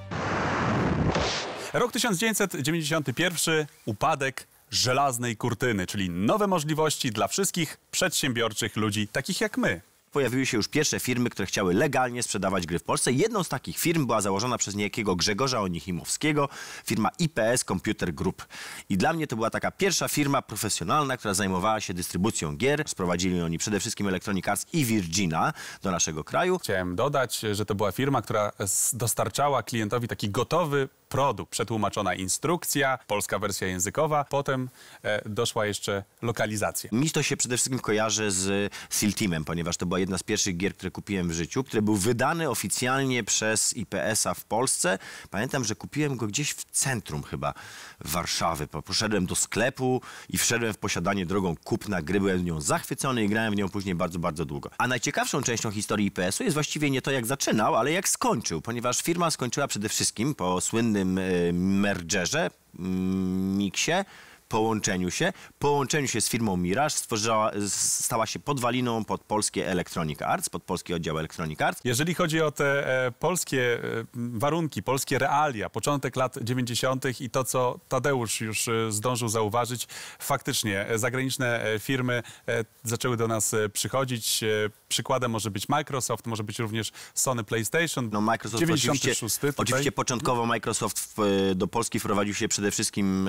Rok 1.73 1.92
1991, 1.92 3.66
upadek 3.85 4.46
żelaznej 4.70 5.37
kurtyny, 5.37 5.87
czyli 5.87 6.11
nowe 6.11 6.46
możliwości 6.46 7.11
dla 7.11 7.28
wszystkich 7.28 7.76
przedsiębiorczych 7.90 8.76
ludzi, 8.76 9.08
takich 9.08 9.40
jak 9.40 9.58
my. 9.58 9.80
Pojawiły 10.12 10.46
się 10.46 10.56
już 10.56 10.68
pierwsze 10.68 11.00
firmy, 11.00 11.30
które 11.30 11.46
chciały 11.46 11.75
legalnie 11.75 12.23
sprzedawać 12.23 12.66
gry 12.66 12.78
w 12.78 12.82
Polsce. 12.82 13.12
Jedną 13.12 13.42
z 13.44 13.49
takich 13.49 13.78
firm 13.78 14.06
była 14.06 14.20
założona 14.20 14.58
przez 14.58 14.75
niejakiego 14.75 15.16
Grzegorza 15.16 15.61
Onichimowskiego, 15.61 16.49
firma 16.85 17.11
IPS 17.18 17.64
Computer 17.64 18.14
Group. 18.14 18.46
I 18.88 18.96
dla 18.96 19.12
mnie 19.12 19.26
to 19.26 19.37
była 19.37 19.50
taka 19.50 19.70
pierwsza 19.70 20.08
firma 20.08 20.42
profesjonalna, 20.42 21.16
która 21.16 21.35
zajmowała 21.35 21.80
się 21.80 21.94
dystrybucją 21.94 22.56
gier. 22.56 22.85
Sprowadzili 22.88 23.40
oni 23.40 23.58
przede 23.58 23.80
wszystkim 23.80 24.08
Electronic 24.08 24.49
Arts 24.49 24.66
i 24.73 24.85
Virgina 24.85 25.52
do 25.82 25.90
naszego 25.90 26.25
kraju. 26.25 26.58
Chciałem 26.58 26.96
dodać, 26.96 27.38
że 27.52 27.66
to 27.66 27.75
była 27.75 27.92
firma, 27.92 28.23
która 28.23 28.52
dostarczała 28.92 29.62
klientowi 29.62 30.08
taki 30.08 30.30
gotowy 30.30 30.88
produkt, 31.16 31.52
przetłumaczona 31.52 32.14
instrukcja, 32.14 32.99
polska 33.06 33.38
wersja 33.38 33.66
językowa. 33.66 34.25
Potem 34.25 34.68
e, 35.02 35.28
doszła 35.28 35.66
jeszcze 35.66 36.04
lokalizacja. 36.23 36.90
Mi 36.92 37.11
to 37.11 37.23
się 37.23 37.37
przede 37.37 37.56
wszystkim 37.56 37.78
kojarzy 37.78 38.30
z 38.30 38.73
Seal 38.90 39.12
Teamem, 39.12 39.44
ponieważ 39.44 39.76
to 39.76 39.87
była 39.87 39.99
jedna 39.99 40.18
z 40.18 40.23
pierwszych 40.23 40.56
gier, 40.56 40.75
które 40.75 40.90
kupiłem 40.90 41.28
w 41.28 41.32
życiu, 41.32 41.64
który 41.64 41.82
był 41.82 41.96
wydany 41.96 42.50
oficjalnie 42.50 43.25
przez 43.25 43.76
IPS-a 43.76 44.35
w 44.35 44.44
Polsce. 44.44 44.99
Pamiętam, 45.30 45.64
że 45.64 45.75
kupiłem 45.75 46.16
go 46.16 46.26
gdzieś 46.26 46.50
w 46.52 46.64
centrum 46.64 47.23
chyba 47.23 47.54
Warszawy. 48.00 48.66
Po- 48.66 48.82
Poszedłem 48.82 49.26
do 49.26 49.35
sklepu 49.35 50.00
i 50.28 50.38
wszedłem 50.38 50.73
w 50.75 50.78
posiadanie 50.78 51.26
drogą 51.26 51.54
kupna 51.64 52.02
gry. 52.02 52.20
Byłem 52.20 52.44
nią 52.44 52.61
zachwycony 52.61 53.25
i 53.25 53.28
grałem 53.28 53.52
w 53.52 53.56
nią 53.56 53.68
później 53.68 53.94
bardzo, 53.94 54.18
bardzo 54.18 54.44
długo. 54.44 54.70
A 54.78 54.88
najciekawszą 54.88 55.42
częścią 55.42 55.70
historii 55.70 56.06
IPS-u 56.06 56.42
jest 56.44 56.54
właściwie 56.54 56.90
nie 56.90 57.02
to, 57.02 57.11
jak 57.11 57.26
zaczynał, 57.26 57.75
ale 57.76 57.92
jak 57.92 58.08
skończył, 58.08 58.61
ponieważ 58.61 59.02
firma 59.02 59.30
skończyła 59.30 59.68
przede 59.68 59.88
wszystkim 59.88 60.35
po 60.35 60.61
słynnym 60.61 61.05
e, 61.14 61.52
mergerze, 61.52 62.48
mm, 62.78 63.56
miksie, 63.56 64.02
połączeniu 64.49 65.11
się, 65.11 65.33
połączeniu 65.59 66.09
się 66.09 66.21
z 66.21 66.29
firmą 66.29 66.57
Mirage 66.57 66.91
stworzyła, 66.91 67.50
stała 67.69 68.26
się 68.26 68.38
podwaliną 68.38 69.05
pod 69.05 69.21
polskie 69.21 69.69
Electronic 69.69 70.23
Arts, 70.23 70.49
pod 70.49 70.62
polski 70.62 70.95
oddział 70.95 71.19
Electronic 71.19 71.61
Arts. 71.61 71.81
Jeżeli 71.85 72.15
chodzi 72.15 72.41
o 72.41 72.50
te 72.50 73.05
e, 73.07 73.12
polskie 73.12 73.85
e, 73.85 74.05
warunki, 74.15 74.83
polskie 74.83 75.19
realia, 75.19 75.71
początek 75.71 76.17
lat 76.17 76.38
90. 76.43 77.21
i 77.21 77.31
to, 77.31 77.45
co 77.45 77.81
Tadeusz 77.88 78.41
już 78.41 78.69
e, 78.69 78.93
zdążył 78.93 79.29
zauważyć, 79.29 79.87
faktycznie 80.19 80.88
e, 80.88 80.99
zagraniczne 80.99 81.65
e, 81.65 81.79
firmy 81.79 82.23
e, 82.49 82.65
zaczęły 82.85 83.17
do 83.17 83.29
nas 83.29 83.55
przychodzić. 83.73 84.45
Przykładem 84.88 85.31
może 85.31 85.50
być 85.50 85.69
Microsoft, 85.69 86.26
może 86.26 86.45
być 86.45 86.59
również 86.59 86.93
Sony 87.15 87.45
PlayStation. 87.45 88.11
No 88.12 88.21
Microsoft 88.21 88.61
96 88.61 89.17
oczywiście, 89.17 89.41
tutaj. 89.41 89.53
oczywiście 89.57 89.93
początkowo 89.93 90.47
Microsoft 90.47 91.15
w, 91.17 91.55
do 91.55 91.67
Polski 91.67 92.00
wprowadził 92.00 92.35
się 92.35 92.49
przede 92.49 92.71
wszystkim 92.71 93.29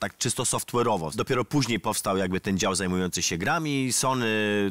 tak 0.00 0.15
czysto 0.18 0.42
software'owo. 0.42 1.16
Dopiero 1.16 1.44
później 1.44 1.80
powstał 1.80 2.16
jakby 2.16 2.40
ten 2.40 2.58
dział 2.58 2.74
zajmujący 2.74 3.22
się 3.22 3.38
grami. 3.38 3.92
Sony 3.92 4.26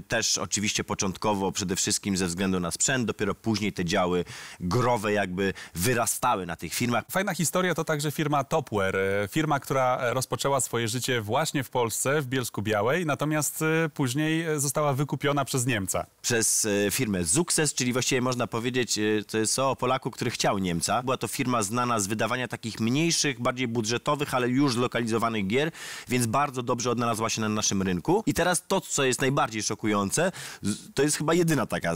też 0.08 0.38
oczywiście 0.38 0.84
początkowo 0.84 1.52
przede 1.52 1.76
wszystkim 1.76 2.18
ze 2.18 2.28
względu 2.28 2.60
na 2.60 2.72
sprzęt, 2.72 3.06
dopiero 3.06 3.36
później 3.36 3.74
te 3.74 3.86
działy 3.86 4.26
growe 4.60 5.14
jakby 5.14 5.54
wyrastały 5.76 6.46
na 6.46 6.56
tych 6.56 6.74
firmach. 6.74 7.04
Fajna 7.12 7.34
historia 7.34 7.76
to 7.76 7.84
także 7.84 8.12
firma 8.12 8.44
Topware, 8.44 8.96
e, 8.96 9.28
firma, 9.28 9.60
która 9.60 9.98
e, 9.98 10.14
rozpoczęła 10.14 10.62
swoje 10.62 10.88
życie 10.88 11.22
właśnie 11.22 11.64
w 11.64 11.70
Polsce, 11.70 12.22
w 12.22 12.28
Bielsku 12.28 12.62
Białej, 12.62 13.06
natomiast 13.06 13.62
e, 13.62 13.90
później 13.90 14.46
została 14.56 14.94
wykupiona 14.94 15.46
przez 15.46 15.66
Niemca. 15.66 16.06
przez 16.22 16.68
firmę 16.92 17.24
Zukses, 17.24 17.74
czyli 17.74 17.94
właściwie 17.94 18.22
można 18.22 18.48
powiedzieć, 18.48 19.00
to 19.28 19.38
jest 19.38 19.60
o 19.60 19.76
Polaku, 19.76 20.12
który 20.12 20.32
chciał 20.32 20.58
Niemca. 20.58 21.04
Była 21.04 21.18
to 21.18 21.28
firma 21.28 21.64
znana 21.64 22.00
z 22.00 22.08
wydawania 22.08 22.48
takich 22.48 22.80
mniejszych, 22.80 23.42
bardziej 23.42 23.68
budżetowych, 23.68 24.34
ale 24.34 24.50
już 24.50 24.74
zlokalizowanych 24.74 25.35
gier, 25.44 25.72
więc 26.08 26.26
bardzo 26.26 26.64
dobrze 26.64 26.92
odnalazła 26.92 27.30
się 27.30 27.42
na 27.42 27.50
naszym 27.50 27.82
rynku. 27.82 28.24
I 28.26 28.34
teraz 28.34 28.64
to, 28.68 28.82
co 28.82 29.04
jest 29.04 29.22
najbardziej 29.22 29.64
szokujące, 29.64 30.32
to 30.94 31.04
jest 31.04 31.18
chyba 31.18 31.34
jedyna 31.34 31.66
taka 31.66 31.96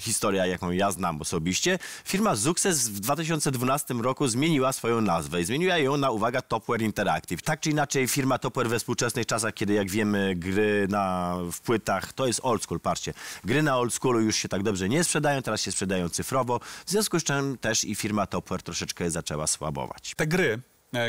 historia, 0.00 0.46
jaką 0.46 0.70
ja 0.70 0.90
znam 0.90 1.20
osobiście. 1.20 1.78
Firma 2.04 2.36
Zukses 2.36 2.88
w 2.88 3.00
2012 3.00 3.94
roku 3.94 4.28
zmieniła 4.28 4.72
swoją 4.72 5.00
nazwę 5.00 5.40
i 5.40 5.44
zmieniła 5.44 5.78
ją 5.78 5.96
na, 5.96 6.10
uwaga, 6.10 6.42
Topware 6.42 6.82
Interactive. 6.82 7.42
Tak 7.42 7.60
czy 7.60 7.70
inaczej, 7.70 8.08
firma 8.08 8.38
Topware 8.38 8.68
we 8.68 8.78
współczesnych 8.78 9.26
czasach, 9.26 9.54
kiedy 9.54 9.72
jak 9.72 9.90
wiemy, 9.90 10.34
gry 10.36 10.86
na, 10.90 11.36
w 11.52 11.60
płytach, 11.60 12.12
to 12.12 12.26
jest 12.26 12.40
old 12.42 12.62
school, 12.62 12.80
patrzcie. 12.80 13.14
Gry 13.44 13.62
na 13.62 13.78
old 13.78 13.94
schoolu 13.94 14.20
już 14.20 14.36
się 14.36 14.48
tak 14.48 14.62
dobrze 14.62 14.88
nie 14.88 15.04
sprzedają, 15.04 15.42
teraz 15.42 15.60
się 15.60 15.72
sprzedają 15.72 16.08
cyfrowo, 16.08 16.60
w 16.86 16.90
związku 16.90 17.20
z 17.20 17.24
czym 17.24 17.58
też 17.58 17.84
i 17.84 17.94
firma 17.94 18.26
Topware 18.26 18.62
troszeczkę 18.62 19.10
zaczęła 19.10 19.46
słabować. 19.46 20.14
Te 20.16 20.26
gry, 20.26 20.62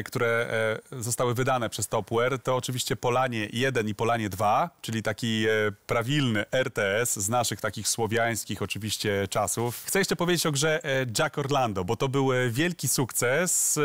które 0.06 0.48
e, 0.92 1.02
zostały 1.04 1.34
wydane 1.34 1.70
przez 1.70 1.88
Topware, 1.88 2.40
to 2.40 2.56
oczywiście 2.56 2.96
Polanie 2.96 3.48
1 3.54 3.88
i 3.88 3.96
Polanie 3.96 4.30
2, 4.30 4.70
czyli 4.82 5.04
taki 5.04 5.46
e, 5.48 5.72
prawilny 5.88 6.46
RTS 6.52 7.20
z 7.20 7.30
naszych 7.30 7.62
takich 7.62 7.88
słowiańskich 7.88 8.62
oczywiście 8.62 9.28
czasów. 9.28 9.84
Chcę 9.86 10.00
jeszcze 10.00 10.16
powiedzieć 10.16 10.46
o 10.46 10.52
grze 10.52 10.84
e, 10.84 11.06
Jack 11.20 11.38
Orlando, 11.38 11.86
bo 11.86 11.96
to 11.96 12.10
był 12.10 12.34
e, 12.34 12.50
wielki 12.50 12.88
sukces, 12.88 13.78
e, 13.78 13.82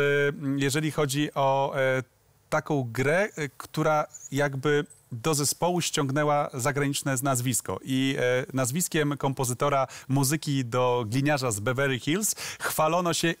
jeżeli 0.57 0.91
chodzi 0.91 1.33
o 1.33 1.73
e, 1.75 2.03
taką 2.49 2.89
grę, 2.91 3.29
e, 3.35 3.49
która 3.57 4.07
jakby 4.31 4.85
do 5.11 5.33
zespołu 5.33 5.81
ściągnęła 5.81 6.49
zagraniczne 6.53 7.15
nazwisko 7.23 7.79
i 7.83 8.15
e, 8.19 8.45
nazwiskiem 8.53 9.17
kompozytora 9.17 9.87
muzyki 10.07 10.65
do 10.65 11.05
gliniarza 11.07 11.51
z 11.51 11.59
Beverly 11.59 11.99
Hills 11.99 12.35
chwalono 12.59 13.13
się 13.13 13.33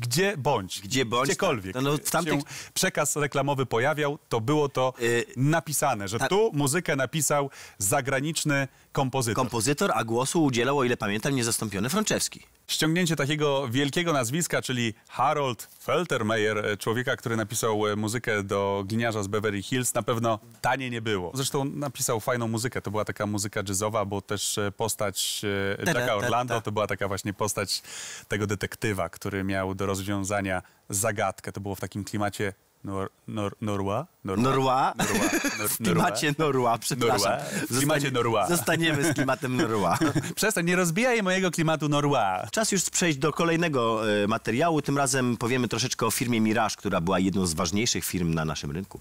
gdzie 0.00 0.36
bądź. 0.36 0.80
Gdzie 0.80 1.04
bądź, 1.04 1.28
Gdziekolwiek 1.28 1.74
no, 1.74 1.80
no, 1.80 1.92
w 1.96 2.10
tamtych- 2.10 2.40
się 2.40 2.46
przekaz 2.74 3.16
reklamowy 3.16 3.66
pojawiał, 3.66 4.18
to 4.28 4.40
było 4.40 4.68
to 4.68 4.92
Y, 5.02 5.24
napisane, 5.36 6.08
że 6.08 6.18
ta- 6.18 6.28
tu 6.28 6.50
muzykę 6.54 6.96
napisał 6.96 7.50
zagraniczny 7.78 8.68
kompozytor. 8.92 9.36
Kompozytor, 9.44 9.90
a 9.94 10.04
głosu 10.04 10.44
udzielał, 10.44 10.78
o 10.78 10.84
ile 10.84 10.96
pamiętam, 10.96 11.34
niezastąpiony 11.36 11.88
Franczewski. 11.88 12.40
Ściągnięcie 12.66 13.16
takiego 13.16 13.68
wielkiego 13.68 14.12
nazwiska, 14.12 14.62
czyli 14.62 14.94
Harold 15.08 15.68
Feltermeyer, 15.82 16.66
e, 16.66 16.76
człowieka, 16.76 17.16
który 17.16 17.36
napisał 17.36 17.86
e, 17.86 17.96
muzykę 17.96 18.42
do 18.42 18.82
gliniarza 18.86 19.22
z 19.22 19.26
Beverly 19.26 19.62
Hills, 19.62 19.94
na 19.94 20.02
pewno 20.02 20.38
tanie 20.60 20.90
nie 20.90 21.00
było. 21.02 21.17
Zresztą 21.34 21.64
napisał 21.64 22.20
fajną 22.20 22.48
muzykę. 22.48 22.82
To 22.82 22.90
była 22.90 23.04
taka 23.04 23.26
muzyka 23.26 23.62
jazzowa, 23.68 24.04
bo 24.04 24.20
też 24.20 24.58
e, 24.58 24.72
postać 24.72 25.42
e, 25.78 25.84
Jacka 25.86 26.14
Orlando 26.14 26.60
to 26.60 26.72
była 26.72 26.86
taka 26.86 27.08
właśnie 27.08 27.34
postać 27.34 27.82
tego 28.28 28.46
detektywa, 28.46 29.08
który 29.08 29.44
miał 29.44 29.74
do 29.74 29.86
rozwiązania 29.86 30.62
zagadkę. 30.88 31.52
To 31.52 31.60
było 31.60 31.74
w 31.74 31.80
takim 31.80 32.04
klimacie 32.04 32.52
nor, 32.84 33.10
nor, 33.28 33.56
norwa? 33.60 34.06
Norła? 34.24 34.44
Norwa. 34.44 34.94
Nor, 35.58 35.68
W 35.68 35.76
klimacie 35.76 36.34
Norła, 36.38 36.78
przepraszam. 36.78 37.32
Norła. 37.32 37.66
W 37.70 37.78
klimacie 37.78 38.10
Norła. 38.10 38.48
Zostaniemy 38.48 39.12
z 39.12 39.14
klimatem 39.14 39.56
Norła. 39.56 39.98
Przestań, 40.34 40.66
nie 40.66 40.76
rozbijaj 40.76 41.22
mojego 41.22 41.50
klimatu 41.50 41.88
Norwa. 41.88 42.46
Czas 42.50 42.72
już 42.72 42.90
przejść 42.90 43.18
do 43.18 43.32
kolejnego 43.32 44.12
e, 44.22 44.26
materiału. 44.26 44.82
Tym 44.82 44.98
razem 44.98 45.36
powiemy 45.36 45.68
troszeczkę 45.68 46.06
o 46.06 46.10
firmie 46.10 46.40
Mirage, 46.40 46.74
która 46.76 47.00
była 47.00 47.18
jedną 47.18 47.46
z 47.46 47.54
ważniejszych 47.54 48.04
firm 48.04 48.34
na 48.34 48.44
naszym 48.44 48.70
rynku. 48.70 48.98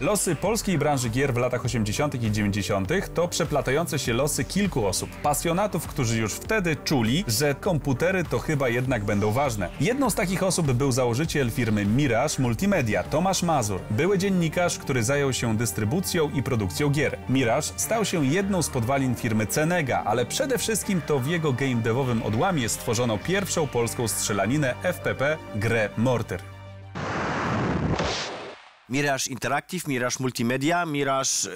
Losy 0.00 0.36
polskiej 0.36 0.78
branży 0.78 1.08
gier 1.08 1.34
w 1.34 1.36
latach 1.36 1.64
80. 1.64 2.14
i 2.14 2.32
90. 2.32 2.88
to 3.14 3.28
przeplatające 3.28 3.98
się 3.98 4.12
losy 4.12 4.44
kilku 4.44 4.86
osób. 4.86 5.10
Pasjonatów, 5.22 5.86
którzy 5.86 6.18
już 6.18 6.32
wtedy 6.32 6.76
czuli, 6.76 7.24
że 7.28 7.54
komputery 7.54 8.24
to 8.24 8.38
chyba 8.38 8.68
jednak 8.68 9.04
będą 9.04 9.30
ważne. 9.30 9.68
Jedną 9.80 10.10
z 10.10 10.14
takich 10.14 10.42
osób 10.42 10.72
był 10.72 10.92
założyciel 10.92 11.50
firmy 11.50 11.86
Mirage 11.86 12.34
Multimedia, 12.38 13.02
Tomasz 13.02 13.42
Mazur. 13.42 13.80
Były 13.90 14.18
dziennikarz, 14.18 14.78
który 14.78 15.02
zajął 15.02 15.32
się 15.32 15.56
dystrybucją 15.56 16.30
i 16.30 16.42
produkcją 16.42 16.90
gier. 16.90 17.18
Mirage 17.28 17.68
stał 17.76 18.04
się 18.04 18.26
jedną 18.26 18.62
z 18.62 18.70
podwalin 18.70 19.14
firmy 19.14 19.46
Cenega, 19.46 20.02
ale 20.04 20.26
przede 20.26 20.58
wszystkim 20.58 21.00
to 21.06 21.18
w 21.18 21.26
jego 21.26 21.52
game 21.52 21.82
devowym 21.82 22.22
odłamie 22.22 22.68
stworzono 22.68 23.18
pierwszą 23.18 23.66
polską 23.66 24.08
strzelaninę 24.08 24.74
FPP 24.82 25.36
grę 25.54 25.88
Mortyr. 25.96 26.53
Mirage 28.88 29.30
Interactive, 29.30 29.88
Mirage 29.88 30.16
Multimedia, 30.20 30.86
Mirage... 30.86 31.48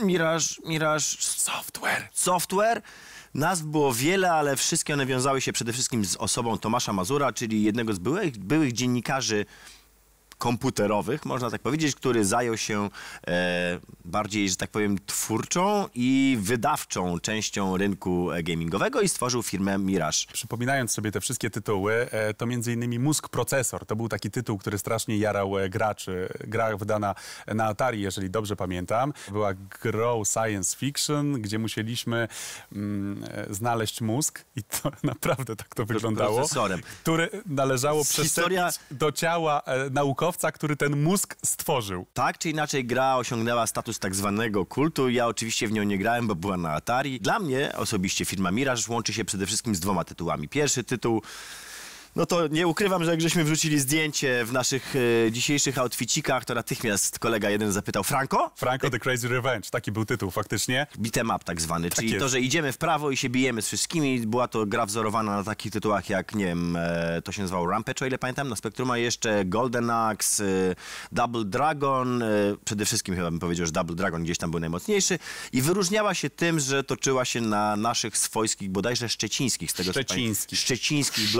e, 0.00 0.04
Mirage... 0.04 0.44
Mirage... 0.64 1.04
Software. 1.18 2.08
Software. 2.12 2.82
Nazw 3.34 3.62
było 3.64 3.92
wiele, 3.92 4.32
ale 4.32 4.56
wszystkie 4.56 4.94
one 4.94 5.06
wiązały 5.06 5.40
się 5.40 5.52
przede 5.52 5.72
wszystkim 5.72 6.04
z 6.04 6.16
osobą 6.16 6.58
Tomasza 6.58 6.92
Mazura, 6.92 7.32
czyli 7.32 7.62
jednego 7.62 7.92
z 7.94 7.98
byłych, 7.98 8.38
byłych 8.38 8.72
dziennikarzy 8.72 9.46
komputerowych, 10.42 11.24
można 11.24 11.50
tak 11.50 11.62
powiedzieć, 11.62 11.94
który 11.94 12.24
zajął 12.24 12.56
się 12.56 12.90
e, 13.26 13.78
bardziej, 14.04 14.48
że 14.48 14.56
tak 14.56 14.70
powiem, 14.70 14.98
twórczą 15.06 15.88
i 15.94 16.38
wydawczą 16.40 17.20
częścią 17.20 17.76
rynku 17.76 18.28
gamingowego 18.42 19.00
i 19.00 19.08
stworzył 19.08 19.42
firmę 19.42 19.78
Mirage. 19.78 20.18
Przypominając 20.32 20.92
sobie 20.92 21.12
te 21.12 21.20
wszystkie 21.20 21.50
tytuły, 21.50 22.10
e, 22.10 22.34
to 22.34 22.46
między 22.46 22.72
innymi 22.72 22.98
Mózg 22.98 23.28
Procesor. 23.28 23.86
To 23.86 23.96
był 23.96 24.08
taki 24.08 24.30
tytuł, 24.30 24.58
który 24.58 24.78
strasznie 24.78 25.16
jarał 25.16 25.58
e, 25.58 25.68
graczy. 25.68 26.28
Gra 26.40 26.76
wydana 26.76 27.14
na 27.46 27.64
Atari, 27.64 28.00
jeżeli 28.00 28.30
dobrze 28.30 28.56
pamiętam. 28.56 29.12
Była 29.28 29.54
grą 29.82 30.22
science 30.24 30.76
fiction, 30.76 31.32
gdzie 31.32 31.58
musieliśmy 31.58 32.28
mm, 32.72 33.24
znaleźć 33.50 34.00
mózg 34.00 34.44
i 34.56 34.62
to 34.62 34.92
naprawdę 35.02 35.56
tak 35.56 35.74
to 35.74 35.84
wyglądało. 35.84 36.36
procesorem. 36.36 36.80
Który 37.02 37.30
należało 37.46 38.04
przeszczepić 38.04 38.58
do 38.90 39.12
ciała 39.12 39.62
e, 39.62 39.90
naukowca, 40.32 40.52
który 40.52 40.76
ten 40.76 41.02
mózg 41.02 41.36
stworzył. 41.44 42.06
Tak 42.14 42.38
czy 42.38 42.50
inaczej 42.50 42.84
gra 42.84 43.16
osiągnęła 43.16 43.66
status 43.66 43.98
tak 43.98 44.14
zwanego 44.14 44.66
kultu. 44.66 45.08
Ja 45.08 45.26
oczywiście 45.26 45.68
w 45.68 45.72
nią 45.72 45.82
nie 45.82 45.98
grałem, 45.98 46.26
bo 46.26 46.34
była 46.34 46.56
na 46.56 46.70
Atari. 46.70 47.20
Dla 47.20 47.38
mnie 47.38 47.72
osobiście 47.76 48.24
firma 48.24 48.50
Mirage 48.50 48.82
łączy 48.88 49.12
się 49.12 49.24
przede 49.24 49.46
wszystkim 49.46 49.74
z 49.74 49.80
dwoma 49.80 50.04
tytułami. 50.04 50.48
Pierwszy 50.48 50.84
tytuł 50.84 51.22
no 52.16 52.26
to 52.26 52.46
nie 52.48 52.66
ukrywam, 52.66 53.04
że 53.04 53.10
jak 53.10 53.20
żeśmy 53.20 53.44
wrzucili 53.44 53.80
zdjęcie 53.80 54.44
w 54.44 54.52
naszych 54.52 54.94
e, 55.26 55.32
dzisiejszych 55.32 55.78
outficikach, 55.78 56.44
to 56.44 56.54
natychmiast 56.54 57.18
kolega 57.18 57.50
jeden 57.50 57.72
zapytał 57.72 58.04
Franco? 58.04 58.50
Franco 58.56 58.90
the 58.90 58.98
Crazy 58.98 59.28
Revenge, 59.28 59.70
taki 59.70 59.92
był 59.92 60.04
tytuł 60.04 60.30
faktycznie. 60.30 60.86
Beat'em 60.98 61.36
up 61.36 61.44
tak 61.44 61.60
zwany, 61.60 61.90
czyli 61.90 62.10
jest. 62.10 62.20
to, 62.20 62.28
że 62.28 62.40
idziemy 62.40 62.72
w 62.72 62.78
prawo 62.78 63.10
i 63.10 63.16
się 63.16 63.28
bijemy 63.28 63.62
z 63.62 63.66
wszystkimi. 63.66 64.26
Była 64.26 64.48
to 64.48 64.66
gra 64.66 64.86
wzorowana 64.86 65.36
na 65.36 65.44
takich 65.44 65.72
tytułach 65.72 66.10
jak, 66.10 66.34
nie 66.34 66.44
wiem, 66.44 66.76
e, 66.76 67.22
to 67.24 67.32
się 67.32 67.42
nazywało 67.42 67.66
Rampage, 67.66 68.04
o 68.04 68.08
ile 68.08 68.18
pamiętam, 68.18 68.48
na 68.48 68.56
Spectrum, 68.56 68.90
a 68.90 68.98
jeszcze 68.98 69.44
Golden 69.44 69.90
Axe, 69.90 70.44
e, 70.44 70.74
Double 71.12 71.44
Dragon, 71.44 72.22
e, 72.22 72.26
przede 72.64 72.84
wszystkim 72.84 73.14
chyba 73.14 73.30
bym 73.30 73.40
powiedział, 73.40 73.66
że 73.66 73.72
Double 73.72 73.96
Dragon 73.96 74.24
gdzieś 74.24 74.38
tam 74.38 74.50
był 74.50 74.60
najmocniejszy 74.60 75.18
i 75.52 75.62
wyróżniała 75.62 76.14
się 76.14 76.30
tym, 76.30 76.60
że 76.60 76.84
toczyła 76.84 77.24
się 77.24 77.40
na 77.40 77.76
naszych 77.76 78.18
swojskich, 78.18 78.70
bodajże 78.70 79.08
szczecińskich, 79.08 79.70
z 79.70 79.74
tego 79.74 79.92
co 79.92 79.94
pamiętam, 79.94 80.16
Szczecińskich. 80.16 80.58
szczecińskich 80.58 81.32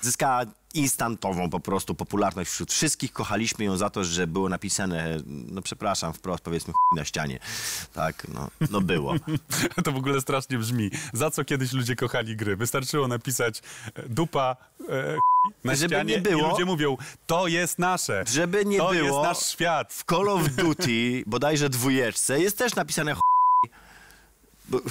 Zyskała 0.00 0.42
instantową 0.74 1.50
po 1.50 1.60
prostu 1.60 1.94
popularność 1.94 2.50
wśród 2.50 2.72
wszystkich. 2.72 3.12
Kochaliśmy 3.12 3.64
ją 3.64 3.76
za 3.76 3.90
to, 3.90 4.04
że 4.04 4.26
było 4.26 4.48
napisane, 4.48 5.16
no 5.26 5.62
przepraszam, 5.62 6.12
wprost 6.12 6.44
powiedzmy 6.44 6.74
na 6.96 7.04
ścianie. 7.04 7.38
Tak, 7.92 8.26
no, 8.34 8.48
no 8.70 8.80
było. 8.80 9.14
To 9.84 9.92
w 9.92 9.96
ogóle 9.96 10.20
strasznie 10.20 10.58
brzmi. 10.58 10.90
Za 11.12 11.30
co 11.30 11.44
kiedyś 11.44 11.72
ludzie 11.72 11.96
kochali 11.96 12.36
gry? 12.36 12.56
Wystarczyło 12.56 13.08
napisać 13.08 13.62
e, 13.94 14.08
dupa 14.08 14.56
e, 14.88 15.18
na 15.64 15.74
Żeby 15.74 15.94
ścianie 15.94 16.14
nie 16.16 16.20
było- 16.22 16.46
i 16.46 16.50
ludzie 16.50 16.64
mówią, 16.64 16.96
to 17.26 17.46
jest 17.48 17.78
nasze. 17.78 18.24
Żeby 18.32 18.64
nie 18.64 18.78
to 18.78 18.90
było- 18.90 19.04
jest 19.04 19.18
nasz 19.22 19.46
świat. 19.46 19.92
W 19.92 20.04
Call 20.04 20.28
of 20.28 20.48
Duty, 20.48 21.22
bodajże 21.26 21.68
dwójeczce, 21.70 22.40
jest 22.40 22.58
też 22.58 22.74
napisane 22.74 23.14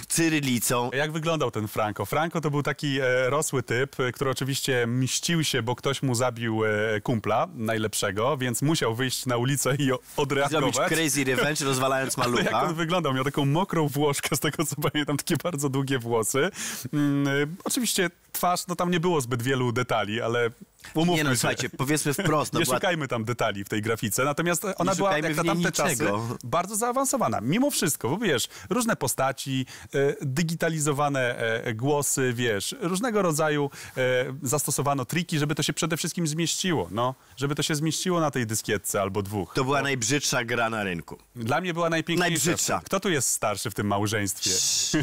cyrylicą. 0.07 0.89
Jak 0.93 1.11
wyglądał 1.11 1.51
ten 1.51 1.67
Franco? 1.67 2.05
Franco 2.05 2.41
to 2.41 2.51
był 2.51 2.63
taki 2.63 2.99
e, 2.99 3.29
rosły 3.29 3.63
typ, 3.63 3.99
e, 3.99 4.11
który 4.11 4.29
oczywiście 4.29 4.87
mścił 4.87 5.43
się, 5.43 5.63
bo 5.63 5.75
ktoś 5.75 6.01
mu 6.01 6.15
zabił 6.15 6.65
e, 6.65 7.01
kumpla 7.01 7.47
najlepszego, 7.53 8.37
więc 8.37 8.61
musiał 8.61 8.95
wyjść 8.95 9.25
na 9.25 9.37
ulicę 9.37 9.75
i 9.75 9.91
odreagować. 10.17 10.75
Zrobić 10.75 10.95
crazy 10.95 11.23
revenge, 11.35 11.65
rozwalając 11.65 12.19
Ale 12.19 12.27
jak 12.27 12.51
malucha. 12.51 12.61
on 12.61 12.75
wyglądał? 12.75 13.13
Miał 13.13 13.23
taką 13.23 13.45
mokrą 13.45 13.87
włoszkę, 13.87 14.35
z 14.35 14.39
tego 14.39 14.65
co 14.65 14.75
pamiętam, 14.91 15.17
takie 15.17 15.35
bardzo 15.43 15.69
długie 15.69 15.99
włosy. 15.99 16.49
Mm, 16.93 17.27
y, 17.27 17.47
oczywiście 17.63 18.09
twarz, 18.31 18.67
no 18.67 18.75
tam 18.75 18.91
nie 18.91 18.99
było 18.99 19.21
zbyt 19.21 19.41
wielu 19.41 19.71
detali, 19.71 20.21
ale 20.21 20.49
umówmy 20.93 21.17
Nie 21.17 21.23
no, 21.23 21.29
się. 21.29 21.37
słuchajcie, 21.37 21.69
powiedzmy 21.69 22.13
wprost, 22.13 22.53
no 22.53 22.59
nie 22.59 22.65
była 22.65 22.77
szukajmy 22.77 23.07
tam 23.07 23.23
detali 23.23 23.63
w 23.63 23.69
tej 23.69 23.81
grafice, 23.81 24.23
natomiast 24.23 24.65
ona 24.77 24.95
była 24.95 25.17
jak 25.17 25.35
na 25.35 25.43
tamte 25.43 25.71
czasy 25.71 26.05
bardzo 26.43 26.75
zaawansowana. 26.75 27.41
Mimo 27.41 27.71
wszystko, 27.71 28.09
bo 28.09 28.17
wiesz, 28.17 28.47
różne 28.69 28.95
postaci, 28.95 29.65
e, 29.93 30.15
digitalizowane 30.21 31.37
e, 31.37 31.73
głosy, 31.73 32.33
wiesz, 32.33 32.75
różnego 32.81 33.21
rodzaju 33.21 33.69
e, 33.97 34.01
zastosowano 34.41 35.05
triki, 35.05 35.39
żeby 35.39 35.55
to 35.55 35.63
się 35.63 35.73
przede 35.73 35.97
wszystkim 35.97 36.27
zmieściło, 36.27 36.87
no, 36.91 37.15
żeby 37.37 37.55
to 37.55 37.63
się 37.63 37.75
zmieściło 37.75 38.19
na 38.19 38.31
tej 38.31 38.47
dyskietce 38.47 39.01
albo 39.01 39.21
dwóch. 39.21 39.53
to 39.53 39.63
była 39.63 39.81
najbrzydsza 39.81 40.43
gra 40.43 40.69
na 40.69 40.83
rynku. 40.83 41.17
Dla 41.35 41.61
mnie 41.61 41.73
była 41.73 41.89
najpiękniejsza. 41.89 42.29
Najbrzydsza. 42.29 42.81
Kto 42.85 42.99
tu 42.99 43.09
jest 43.09 43.27
starszy 43.27 43.71
w 43.71 43.73
tym 43.73 43.87
małżeństwie? 43.87 44.51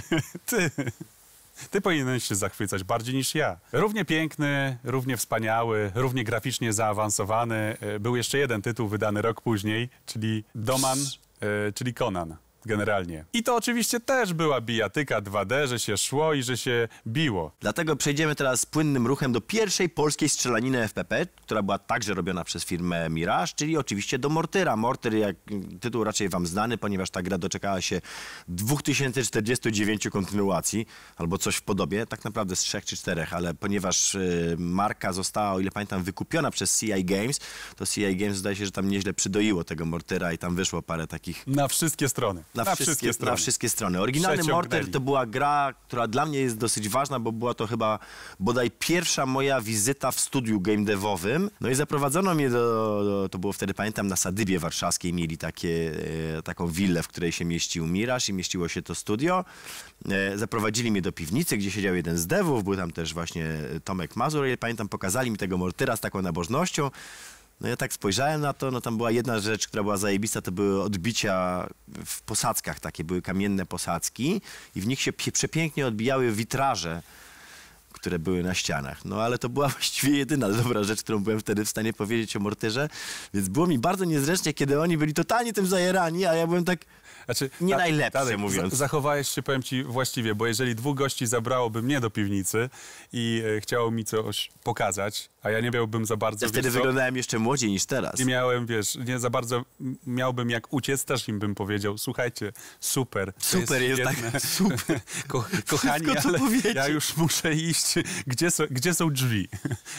Ty. 0.47 0.71
Ty 1.71 1.81
powinieneś 1.81 2.25
się 2.25 2.35
zachwycać 2.35 2.85
bardziej 2.85 3.15
niż 3.15 3.35
ja. 3.35 3.57
Równie 3.73 4.05
piękny, 4.05 4.79
równie 4.85 5.17
wspaniały, 5.17 5.93
równie 5.95 6.25
graficznie 6.25 6.73
zaawansowany. 6.73 7.77
E, 7.81 8.01
Był 8.01 8.17
jeszcze 8.17 8.39
jeden 8.39 8.63
tytuł 8.63 8.89
wydany 8.89 9.23
rok 9.23 9.41
później, 9.41 9.89
czyli 10.07 10.45
Doman, 10.55 10.99
e, 11.41 11.73
czyli 11.73 11.95
Conan. 11.95 12.37
Generalnie. 12.67 13.25
I 13.33 13.43
to 13.43 13.57
oczywiście 13.57 14.01
też 14.01 14.33
była 14.33 14.61
bijatyka 14.61 15.21
2D, 15.21 15.67
że 15.67 15.79
się 15.79 15.97
szło 15.97 16.35
i 16.35 16.43
że 16.43 16.57
się 16.57 16.89
biło. 17.07 17.53
Dlatego 17.61 17.97
przejdziemy 17.97 18.35
teraz 18.35 18.67
płynnym 18.67 19.07
ruchem 19.07 19.33
do 19.33 19.41
pierwszej 19.41 19.89
polskiej 19.89 20.29
strzelaniny 20.29 20.89
FPP, 20.89 21.27
która 21.27 21.63
była 21.63 21.79
także 21.79 22.15
robiona 22.15 22.45
przez 22.45 22.65
firmę 22.65 23.11
Mirage, 23.11 23.53
czyli 23.57 23.77
oczywiście 23.77 24.19
do 24.19 24.29
Mortyra. 24.29 24.77
Mortyr, 24.77 25.15
jak 25.15 25.37
tytuł 25.81 26.05
raczej 26.05 26.29
wam 26.29 26.47
znany, 26.47 26.79
ponieważ 26.79 27.11
ta 27.11 27.23
gra 27.23 27.39
doczekała 27.39 27.81
się 27.81 28.01
2049 28.49 30.09
kontynuacji, 30.09 30.87
albo 31.17 31.39
coś 31.39 31.57
w 31.57 31.63
podobie, 31.63 32.07
tak 32.07 32.25
naprawdę 32.25 32.57
z 32.57 32.61
trzech 32.61 32.85
czy 32.85 32.97
czterech, 32.97 33.35
ale 33.35 33.55
ponieważ 33.55 34.15
y, 34.15 34.57
marka 34.59 35.13
została, 35.13 35.53
o 35.53 35.61
ile 35.61 35.71
pamiętam, 35.71 36.03
wykupiona 36.03 36.51
przez 36.51 36.81
CI 36.81 37.05
Games, 37.05 37.41
to 37.77 37.87
CI 37.87 38.17
Games 38.17 38.37
zdaje 38.37 38.57
się, 38.57 38.65
że 38.65 38.71
tam 38.71 38.89
nieźle 38.89 39.15
przydoiło 39.15 39.65
tego 39.65 39.85
Mortyra 39.85 40.33
i 40.33 40.39
tam 40.39 40.57
wyszło 40.57 40.83
parę 40.83 41.07
takich 41.07 41.47
Na 41.47 41.69
wszystkie 41.69 42.09
strony. 42.09 42.45
Na, 42.57 42.75
wszystkie, 42.75 43.11
na 43.21 43.37
wszystkie 43.37 43.69
strony. 43.69 44.01
Oryginalny. 44.01 44.45
Mortar 44.45 44.87
to 44.93 45.01
była 45.01 45.27
gra, 45.27 45.75
która 45.87 46.09
dla 46.09 46.27
mnie 46.27 46.39
jest 46.39 46.59
dosyć 46.59 46.89
ważna, 46.89 47.21
bo 47.21 47.33
była 47.33 47.55
to 47.55 47.67
chyba 47.67 47.99
bodaj 48.41 48.71
pierwsza 48.71 49.27
moja 49.27 49.61
wizyta 49.61 50.11
w 50.11 50.21
studiu 50.21 50.61
game 50.61 50.85
devowym. 50.85 51.51
No 51.61 51.71
i 51.71 51.75
zaprowadzono 51.75 52.35
mnie 52.35 52.51
do, 52.51 53.03
do 53.05 53.29
to 53.29 53.39
było 53.39 53.53
wtedy 53.53 53.75
pamiętam 53.75 54.07
na 54.07 54.17
Sadybie 54.17 54.59
Warszawskiej 54.59 55.13
mieli 55.13 55.39
takie, 55.39 55.93
e, 56.39 56.43
taką 56.43 56.69
willę, 56.69 57.03
w 57.03 57.09
której 57.09 57.33
się 57.33 57.45
mieścił 57.45 57.87
Miraż 57.87 58.29
i 58.29 58.33
mieściło 58.33 58.69
się 58.69 58.83
to 58.83 58.95
studio. 58.95 59.45
E, 60.11 60.39
zaprowadzili 60.39 60.91
mnie 60.91 61.03
do 61.03 61.13
piwnicy, 61.13 61.57
gdzie 61.57 61.71
siedział 61.71 61.95
jeden 61.95 62.19
z 62.19 62.27
devów, 62.27 62.65
był 62.65 62.77
tam 62.77 62.91
też 62.91 63.15
właśnie 63.15 63.47
Tomek 63.85 64.17
Mazur 64.17 64.47
i 64.47 64.59
pamiętam 64.59 64.89
pokazali 64.89 65.31
mi 65.31 65.39
tego 65.39 65.59
Mortyra 65.59 65.97
z 65.97 66.01
taką 66.01 66.23
nabożnością. 66.23 66.91
No 67.61 67.69
ja 67.69 67.77
tak 67.77 67.93
spojrzałem 67.93 68.41
na 68.41 68.53
to, 68.53 68.71
no 68.71 68.81
tam 68.81 68.97
była 68.97 69.11
jedna 69.11 69.41
rzecz, 69.41 69.69
która 69.69 69.83
była 69.83 69.97
zajebista, 69.97 70.43
to 70.43 70.53
były 70.53 70.83
odbicia 70.83 71.67
w 72.07 72.23
posadzkach 72.23 72.81
takie, 72.81 73.05
były 73.05 73.23
kamienne 73.23 73.67
posadzki 73.67 74.41
i 74.75 74.81
w 74.81 74.87
nich 74.87 75.01
się 75.01 75.13
przepięknie 75.13 75.87
odbijały 75.87 76.33
witraże, 76.33 77.03
które 77.97 78.19
były 78.19 78.43
na 78.43 78.55
ścianach. 78.55 79.05
No 79.05 79.23
ale 79.23 79.39
to 79.39 79.49
była 79.49 79.69
właściwie 79.79 80.19
jedyna 80.19 80.49
dobra 80.49 80.83
rzecz, 80.83 81.01
którą 81.03 81.19
byłem 81.19 81.41
wtedy 81.41 81.65
w 81.65 81.69
stanie 81.69 81.93
powiedzieć 81.93 82.37
o 82.37 82.41
Mortyrze, 82.41 82.89
więc 83.35 83.49
było 83.49 83.67
mi 83.67 83.79
bardzo 83.79 84.05
niezręcznie, 84.05 84.55
kiedy 84.55 84.81
oni 84.81 84.99
byli 84.99 85.15
totalnie 85.15 85.53
tym 85.53 85.67
zajerani, 85.67 86.27
a 86.27 86.35
ja 86.35 86.47
byłem 86.47 86.65
tak... 86.65 86.79
Znaczy, 87.25 87.51
Nie 87.61 87.73
ta- 87.75 87.79
najlepsze, 87.79 88.19
Tadek, 88.19 88.39
mówiąc. 88.39 88.71
za- 88.73 88.77
Zachowałeś 88.77 89.29
się, 89.31 89.43
powiem 89.43 89.63
ci, 89.63 89.85
właściwie, 89.85 90.35
bo 90.35 90.47
jeżeli 90.47 90.75
dwóch 90.75 90.97
gości 90.97 91.27
zabrałoby 91.27 91.83
mnie 91.83 92.01
do 92.01 92.11
piwnicy 92.11 92.71
i 93.13 93.43
e, 93.57 93.61
chciało 93.61 93.91
mi 93.91 94.05
coś 94.05 94.51
pokazać, 94.63 95.31
a 95.43 95.51
ja 95.51 95.61
nie 95.61 95.71
miałbym 95.71 96.07
za 96.07 96.17
bardzo... 96.17 96.47
Ja 96.47 96.53
wtedy 96.53 96.69
co, 96.69 96.75
wyglądałem 96.75 97.17
jeszcze 97.17 97.39
młodziej 97.39 97.71
niż 97.71 97.87
teraz. 97.87 98.19
Nie 98.19 98.25
miałem, 98.25 98.67
wiesz, 98.67 98.95
nie 99.07 99.19
za 99.19 99.31
bardzo 99.31 99.65
miałbym 100.07 100.51
jak 100.51 100.73
uciec, 100.73 101.05
też 101.05 101.29
im 101.29 101.39
bym 101.39 101.55
powiedział, 101.55 101.99
słuchajcie, 101.99 102.53
super. 102.81 103.33
Super 103.39 103.83
jest, 103.83 104.03
tak, 104.03 104.17
świetne. 104.17 104.41
super. 104.41 105.01
Ko 105.29 105.45
kochani, 105.69 106.07
ale 106.25 106.39
powiecie. 106.39 106.73
ja 106.73 106.89
już 106.89 107.17
muszę 107.17 107.53
iść, 107.55 107.86
gdzie 108.27 108.51
są, 108.51 108.65
gdzie 108.71 108.95
są 108.95 109.11
drzwi. 109.11 109.49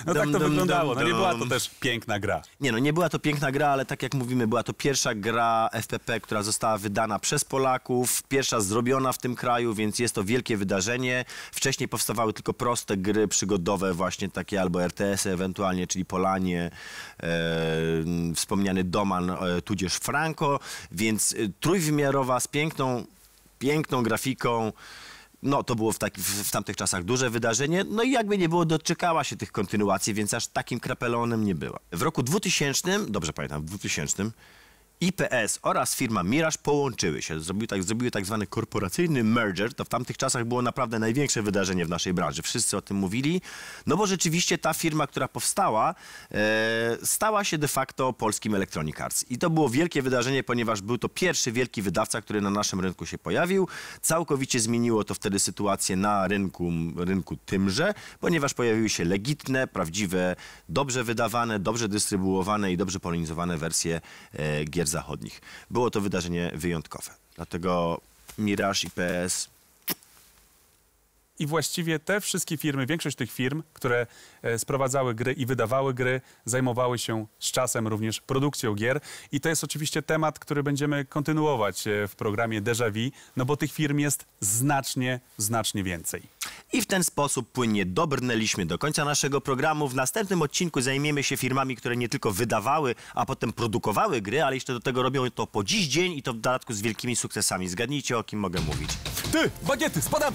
No 0.06 0.14
tak 0.14 0.24
Dum, 0.24 0.34
to 0.34 0.40
dum, 0.40 0.50
wyglądało. 0.50 0.96
No 0.96 1.02
nie 1.02 1.10
dum, 1.10 1.18
była 1.18 1.32
to 1.32 1.38
dum. 1.38 1.50
też 1.50 1.70
piękna 1.80 2.20
gra. 2.20 2.42
Nie 2.60 2.72
no, 2.72 2.80
nie 2.80 2.94
była 2.94 3.10
to 3.10 3.20
piękna 3.20 3.52
gra, 3.52 3.68
ale 3.70 3.86
tak 3.86 4.04
jak 4.04 4.14
mówimy, 4.14 4.48
była 4.48 4.64
to 4.64 4.74
pierwsza 4.74 5.16
gra 5.16 5.70
FPP, 5.74 6.20
która 6.20 6.44
została 6.44 6.78
wydana 6.78 7.20
przez 7.20 7.46
Polaków, 7.46 8.24
pierwsza 8.24 8.62
zrobiona 8.62 9.14
w 9.14 9.18
tym 9.18 9.36
kraju, 9.36 9.74
więc 9.74 10.00
jest 10.00 10.16
to 10.16 10.24
wielkie 10.24 10.58
wydarzenie. 10.58 11.26
Wcześniej 11.52 11.90
powstawały 11.90 12.34
tylko 12.34 12.54
proste 12.54 12.98
gry 12.98 13.28
przygodowe, 13.28 13.94
właśnie 13.94 14.30
takie 14.30 14.62
albo 14.62 14.84
RTS-y 14.84 15.32
ewentualnie, 15.32 15.88
czyli 15.88 16.06
Polanie, 16.06 16.72
e, 17.24 17.28
wspomniany 18.36 18.84
Doman, 18.84 19.30
e, 19.30 19.62
tudzież 19.62 19.94
Franco, 19.94 20.60
więc 20.92 21.34
e, 21.34 21.36
trójwymiarowa 21.60 22.40
z 22.40 22.48
piękną, 22.48 23.06
piękną 23.60 24.04
grafiką. 24.04 24.72
No, 25.48 25.64
to 25.64 25.76
było 25.76 25.94
w, 25.94 26.00
tak, 26.00 26.18
w, 26.20 26.44
w 26.44 26.52
tamtych 26.52 26.76
czasach 26.76 27.04
duże 27.04 27.30
wydarzenie. 27.30 27.84
No 27.84 28.04
i 28.04 28.12
jakby 28.12 28.38
nie 28.38 28.50
było, 28.50 28.66
doczekała 28.66 29.24
się 29.24 29.36
tych 29.36 29.52
kontynuacji, 29.52 30.14
więc 30.14 30.34
aż 30.34 30.48
takim 30.48 30.80
krapelonem 30.80 31.46
nie 31.46 31.56
była. 31.56 31.80
W 31.92 32.02
roku 32.02 32.24
2000, 32.24 33.00
dobrze 33.10 33.34
pamiętam, 33.34 33.62
w 33.62 33.66
2000 33.66 34.32
IPS 35.02 35.60
oraz 35.62 35.96
firma 35.96 36.24
Mirage 36.24 36.58
połączyły 36.64 37.22
się, 37.22 37.40
zrobiły 37.40 37.68
tak, 37.68 37.84
zrobiły 37.84 38.12
tak 38.12 38.26
zwany 38.26 38.48
korporacyjny 38.48 39.24
merger. 39.24 39.74
To 39.74 39.86
w 39.86 39.90
tamtych 39.90 40.18
czasach 40.18 40.46
było 40.46 40.62
naprawdę 40.62 41.00
największe 41.00 41.42
wydarzenie 41.42 41.86
w 41.86 41.90
naszej 41.90 42.14
branży. 42.14 42.42
Wszyscy 42.42 42.78
o 42.78 42.82
tym 42.82 42.98
mówili. 42.98 43.42
No 43.88 43.98
bo 43.98 44.08
rzeczywiście 44.08 44.58
ta 44.58 44.74
firma, 44.74 45.08
która 45.08 45.28
powstała, 45.28 45.96
e, 46.32 46.98
stała 47.04 47.44
się 47.44 47.58
de 47.58 47.68
facto 47.68 48.14
polskim 48.14 48.56
Electronic 48.56 49.02
Arts. 49.02 49.26
I 49.30 49.38
to 49.38 49.50
było 49.50 49.70
wielkie 49.70 50.02
wydarzenie, 50.02 50.44
ponieważ 50.44 50.82
był 50.82 50.98
to 50.98 51.10
pierwszy 51.10 51.52
wielki 51.52 51.82
wydawca, 51.82 52.22
który 52.22 52.42
na 52.42 52.50
naszym 52.50 52.80
rynku 52.80 53.06
się 53.06 53.18
pojawił. 53.18 53.68
Całkowicie 54.02 54.60
zmieniło 54.60 55.04
to 55.04 55.14
wtedy 55.14 55.40
sytuację 55.40 55.96
na 55.96 56.28
rynku, 56.28 56.72
rynku 56.96 57.38
tymże, 57.46 57.94
ponieważ 58.20 58.54
pojawiły 58.54 58.90
się 58.90 59.06
legitne, 59.06 59.68
prawdziwe, 59.68 60.36
dobrze 60.70 61.04
wydawane, 61.04 61.60
dobrze 61.60 61.90
dystrybuowane 61.90 62.72
i 62.72 62.78
dobrze 62.78 63.00
polonizowane 63.00 63.58
wersje 63.58 64.02
e, 64.34 64.66
gier 64.66 64.87
zachodnich. 64.88 65.42
Było 65.72 65.92
to 65.92 66.02
wydarzenie 66.02 66.52
wyjątkowe. 66.56 67.12
Dlatego 67.36 68.02
Mirage 68.38 68.80
i 68.84 68.90
PS 68.90 69.50
I 71.40 71.48
właściwie 71.48 72.00
te 72.00 72.22
wszystkie 72.22 72.58
firmy, 72.58 72.86
większość 72.86 73.18
tych 73.18 73.32
firm, 73.32 73.64
które 73.74 74.08
e, 74.42 74.60
sprowadzały 74.60 75.16
gry 75.16 75.34
i 75.34 75.46
wydawały 75.46 75.94
gry, 75.94 76.22
zajmowały 76.46 77.00
się 77.00 77.26
z 77.40 77.52
czasem 77.52 77.88
również 77.88 78.22
produkcją 78.22 78.76
gier. 78.76 79.00
I 79.32 79.40
to 79.40 79.50
jest 79.50 79.64
oczywiście 79.64 80.02
temat, 80.02 80.40
który 80.40 80.64
będziemy 80.64 81.06
kontynuować 81.06 81.88
e, 81.88 82.08
w 82.08 82.16
programie 82.16 82.62
Déjà 82.62 82.92
Vu, 82.92 83.18
no 83.36 83.46
bo 83.46 83.58
tych 83.58 83.72
firm 83.72 84.00
jest 84.00 84.26
znacznie, 84.40 85.20
znacznie 85.38 85.84
więcej. 85.84 86.22
I 86.74 86.82
w 86.82 86.86
ten 86.86 87.04
sposób 87.04 87.52
płynnie 87.52 87.86
dobrnęliśmy 87.86 88.66
do 88.66 88.78
końca 88.78 89.06
naszego 89.06 89.42
programu. 89.42 89.88
W 89.88 89.96
następnym 89.96 90.42
odcinku 90.42 90.82
zajmiemy 90.82 91.24
się 91.24 91.38
firmami, 91.38 91.76
które 91.76 91.98
nie 91.98 92.10
tylko 92.10 92.32
wydawały, 92.32 92.96
a 93.16 93.26
potem 93.26 93.54
produkowały 93.54 94.22
gry, 94.22 94.44
ale 94.44 94.56
jeszcze 94.56 94.74
do 94.74 94.80
tego 94.80 95.04
robią 95.04 95.32
to 95.32 95.48
po 95.48 95.64
dziś 95.64 95.88
dzień 95.88 96.14
i 96.14 96.24
to 96.24 96.34
w 96.34 96.36
dodatku 96.36 96.74
z 96.74 96.82
wielkimi 96.82 97.16
sukcesami. 97.16 97.68
Zgadnijcie, 97.68 98.18
o 98.18 98.24
kim 98.24 98.40
mogę 98.40 98.62
mówić. 98.62 98.90
Ty, 99.32 99.52
bagiety, 99.68 100.02
spadam! 100.02 100.34